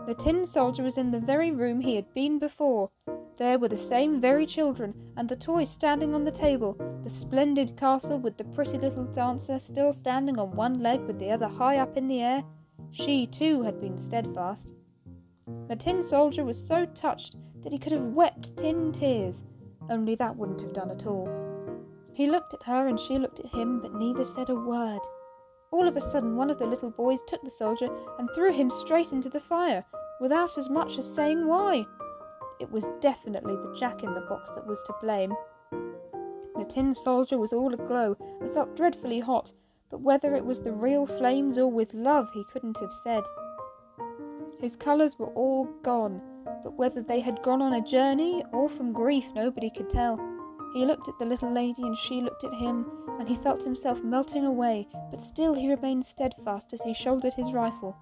The 0.07 0.15
tin 0.15 0.45
soldier 0.45 0.83
was 0.83 0.97
in 0.97 1.11
the 1.11 1.19
very 1.19 1.51
room 1.51 1.79
he 1.79 1.95
had 1.95 2.13
been 2.13 2.39
before. 2.39 2.89
There 3.37 3.57
were 3.57 3.67
the 3.67 3.77
same 3.77 4.21
very 4.21 4.45
children, 4.45 4.93
and 5.17 5.27
the 5.27 5.35
toys 5.35 5.71
standing 5.71 6.13
on 6.13 6.23
the 6.23 6.31
table, 6.31 6.77
the 7.03 7.09
splendid 7.09 7.75
castle 7.75 8.19
with 8.19 8.37
the 8.37 8.43
pretty 8.43 8.77
little 8.77 9.05
dancer 9.05 9.57
still 9.57 9.91
standing 9.91 10.37
on 10.37 10.55
one 10.55 10.83
leg 10.83 11.01
with 11.01 11.17
the 11.17 11.31
other 11.31 11.47
high 11.47 11.77
up 11.77 11.97
in 11.97 12.07
the 12.07 12.21
air. 12.21 12.43
She, 12.91 13.25
too, 13.25 13.63
had 13.63 13.81
been 13.81 13.97
steadfast. 13.97 14.71
The 15.67 15.75
tin 15.75 16.03
soldier 16.03 16.45
was 16.45 16.63
so 16.63 16.85
touched 16.85 17.35
that 17.63 17.73
he 17.73 17.79
could 17.79 17.91
have 17.91 18.13
wept 18.13 18.55
tin 18.55 18.91
tears, 18.91 19.41
only 19.89 20.13
that 20.15 20.35
wouldn't 20.35 20.61
have 20.61 20.73
done 20.73 20.91
at 20.91 21.07
all. 21.07 21.27
He 22.13 22.27
looked 22.27 22.53
at 22.53 22.61
her 22.63 22.87
and 22.87 22.99
she 22.99 23.17
looked 23.17 23.39
at 23.39 23.47
him, 23.47 23.81
but 23.81 23.95
neither 23.95 24.25
said 24.25 24.51
a 24.51 24.55
word. 24.55 25.01
All 25.71 25.87
of 25.87 25.97
a 25.97 26.11
sudden, 26.11 26.35
one 26.35 26.51
of 26.51 26.59
the 26.59 26.67
little 26.67 26.91
boys 26.91 27.19
took 27.27 27.41
the 27.41 27.49
soldier 27.49 27.89
and 28.19 28.29
threw 28.35 28.53
him 28.53 28.69
straight 28.69 29.11
into 29.11 29.29
the 29.29 29.39
fire, 29.39 29.83
without 30.21 30.55
as 30.59 30.69
much 30.69 30.99
as 30.99 31.15
saying 31.15 31.47
why. 31.47 31.83
It 32.59 32.71
was 32.71 32.85
definitely 33.01 33.55
the 33.55 33.75
jack 33.77 34.03
in 34.03 34.13
the 34.13 34.21
box 34.21 34.49
that 34.55 34.67
was 34.67 34.79
to 34.85 34.93
blame. 35.01 35.33
The 36.55 36.65
tin 36.65 36.93
soldier 36.95 37.37
was 37.37 37.53
all 37.53 37.73
aglow 37.73 38.15
and 38.39 38.53
felt 38.53 38.75
dreadfully 38.75 39.19
hot, 39.19 39.51
but 39.89 40.01
whether 40.01 40.35
it 40.35 40.45
was 40.45 40.61
the 40.61 40.71
real 40.71 41.05
flames 41.05 41.57
or 41.57 41.67
with 41.67 41.93
love 41.93 42.29
he 42.33 42.43
couldn't 42.45 42.77
have 42.79 42.93
said. 43.03 43.23
His 44.59 44.75
colours 44.75 45.19
were 45.19 45.33
all 45.35 45.65
gone, 45.83 46.21
but 46.63 46.73
whether 46.73 47.01
they 47.01 47.19
had 47.19 47.43
gone 47.43 47.61
on 47.61 47.73
a 47.73 47.81
journey 47.81 48.43
or 48.53 48.69
from 48.69 48.93
grief 48.93 49.25
nobody 49.35 49.69
could 49.69 49.89
tell. 49.89 50.17
He 50.73 50.85
looked 50.85 51.07
at 51.07 51.19
the 51.19 51.25
little 51.25 51.51
lady 51.51 51.83
and 51.83 51.97
she 51.97 52.21
looked 52.21 52.43
at 52.43 52.53
him, 52.53 52.89
and 53.19 53.27
he 53.27 53.35
felt 53.35 53.63
himself 53.63 54.01
melting 54.03 54.45
away, 54.45 54.87
but 55.11 55.21
still 55.21 55.53
he 55.53 55.69
remained 55.69 56.05
steadfast 56.05 56.73
as 56.73 56.81
he 56.81 56.93
shouldered 56.93 57.33
his 57.33 57.51
rifle. 57.51 57.95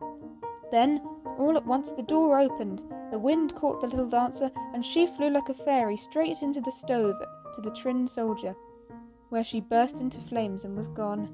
Then, 0.71 1.01
all 1.41 1.57
at 1.57 1.65
once, 1.65 1.91
the 1.91 2.03
door 2.03 2.39
opened, 2.39 2.81
the 3.11 3.19
wind 3.19 3.55
caught 3.55 3.81
the 3.81 3.87
little 3.87 4.07
dancer, 4.07 4.51
and 4.73 4.85
she 4.85 5.07
flew 5.07 5.29
like 5.29 5.49
a 5.49 5.53
fairy 5.53 5.97
straight 5.97 6.41
into 6.41 6.61
the 6.61 6.71
stove 6.71 7.15
to 7.55 7.61
the 7.61 7.71
tin 7.71 8.07
soldier, 8.07 8.55
where 9.29 9.43
she 9.43 9.59
burst 9.59 9.95
into 9.95 10.21
flames 10.21 10.63
and 10.63 10.77
was 10.77 10.87
gone. 10.89 11.33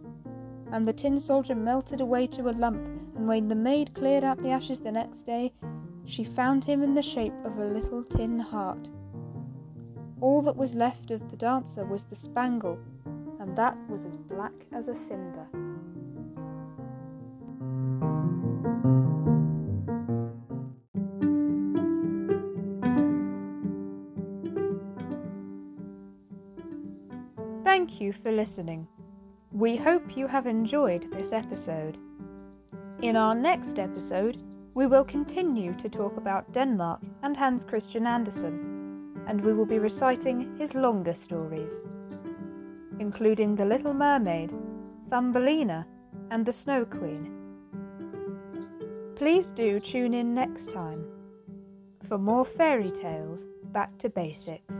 And 0.71 0.87
the 0.87 0.93
tin 0.93 1.19
soldier 1.19 1.55
melted 1.55 2.01
away 2.01 2.27
to 2.27 2.49
a 2.49 2.51
lump, 2.51 2.81
and 3.15 3.27
when 3.27 3.47
the 3.47 3.55
maid 3.55 3.93
cleared 3.93 4.23
out 4.23 4.41
the 4.41 4.51
ashes 4.51 4.79
the 4.79 4.91
next 4.91 5.25
day, 5.25 5.53
she 6.05 6.23
found 6.23 6.63
him 6.63 6.81
in 6.81 6.95
the 6.95 7.01
shape 7.03 7.33
of 7.43 7.57
a 7.57 7.65
little 7.65 8.03
tin 8.03 8.39
heart. 8.39 8.89
All 10.21 10.41
that 10.43 10.55
was 10.55 10.73
left 10.73 11.11
of 11.11 11.29
the 11.29 11.37
dancer 11.37 11.85
was 11.85 12.03
the 12.03 12.15
spangle, 12.15 12.79
and 13.39 13.55
that 13.57 13.77
was 13.89 14.05
as 14.05 14.17
black 14.17 14.53
as 14.71 14.87
a 14.87 14.95
cinder. 14.95 15.47
Thank 27.97 28.13
you 28.13 28.21
for 28.21 28.31
listening. 28.31 28.87
We 29.51 29.75
hope 29.75 30.15
you 30.15 30.27
have 30.27 30.45
enjoyed 30.45 31.11
this 31.11 31.31
episode. 31.31 31.97
In 33.01 33.15
our 33.15 33.33
next 33.33 33.79
episode, 33.79 34.37
we 34.75 34.85
will 34.85 35.03
continue 35.03 35.73
to 35.79 35.89
talk 35.89 36.15
about 36.15 36.53
Denmark 36.53 37.01
and 37.23 37.35
Hans 37.35 37.63
Christian 37.63 38.05
Andersen 38.05 39.15
and 39.27 39.43
we 39.43 39.51
will 39.51 39.65
be 39.65 39.79
reciting 39.79 40.55
his 40.59 40.75
longer 40.75 41.15
stories, 41.15 41.71
including 42.99 43.55
The 43.55 43.65
Little 43.65 43.95
Mermaid, 43.95 44.53
Thumbelina, 45.09 45.87
and 46.29 46.45
The 46.45 46.53
Snow 46.53 46.85
Queen. 46.85 47.31
Please 49.15 49.47
do 49.47 49.79
tune 49.79 50.13
in 50.13 50.35
next 50.35 50.71
time 50.71 51.03
for 52.07 52.19
more 52.19 52.45
fairy 52.45 52.91
tales 52.91 53.41
back 53.73 53.97
to 53.97 54.09
basics. 54.09 54.75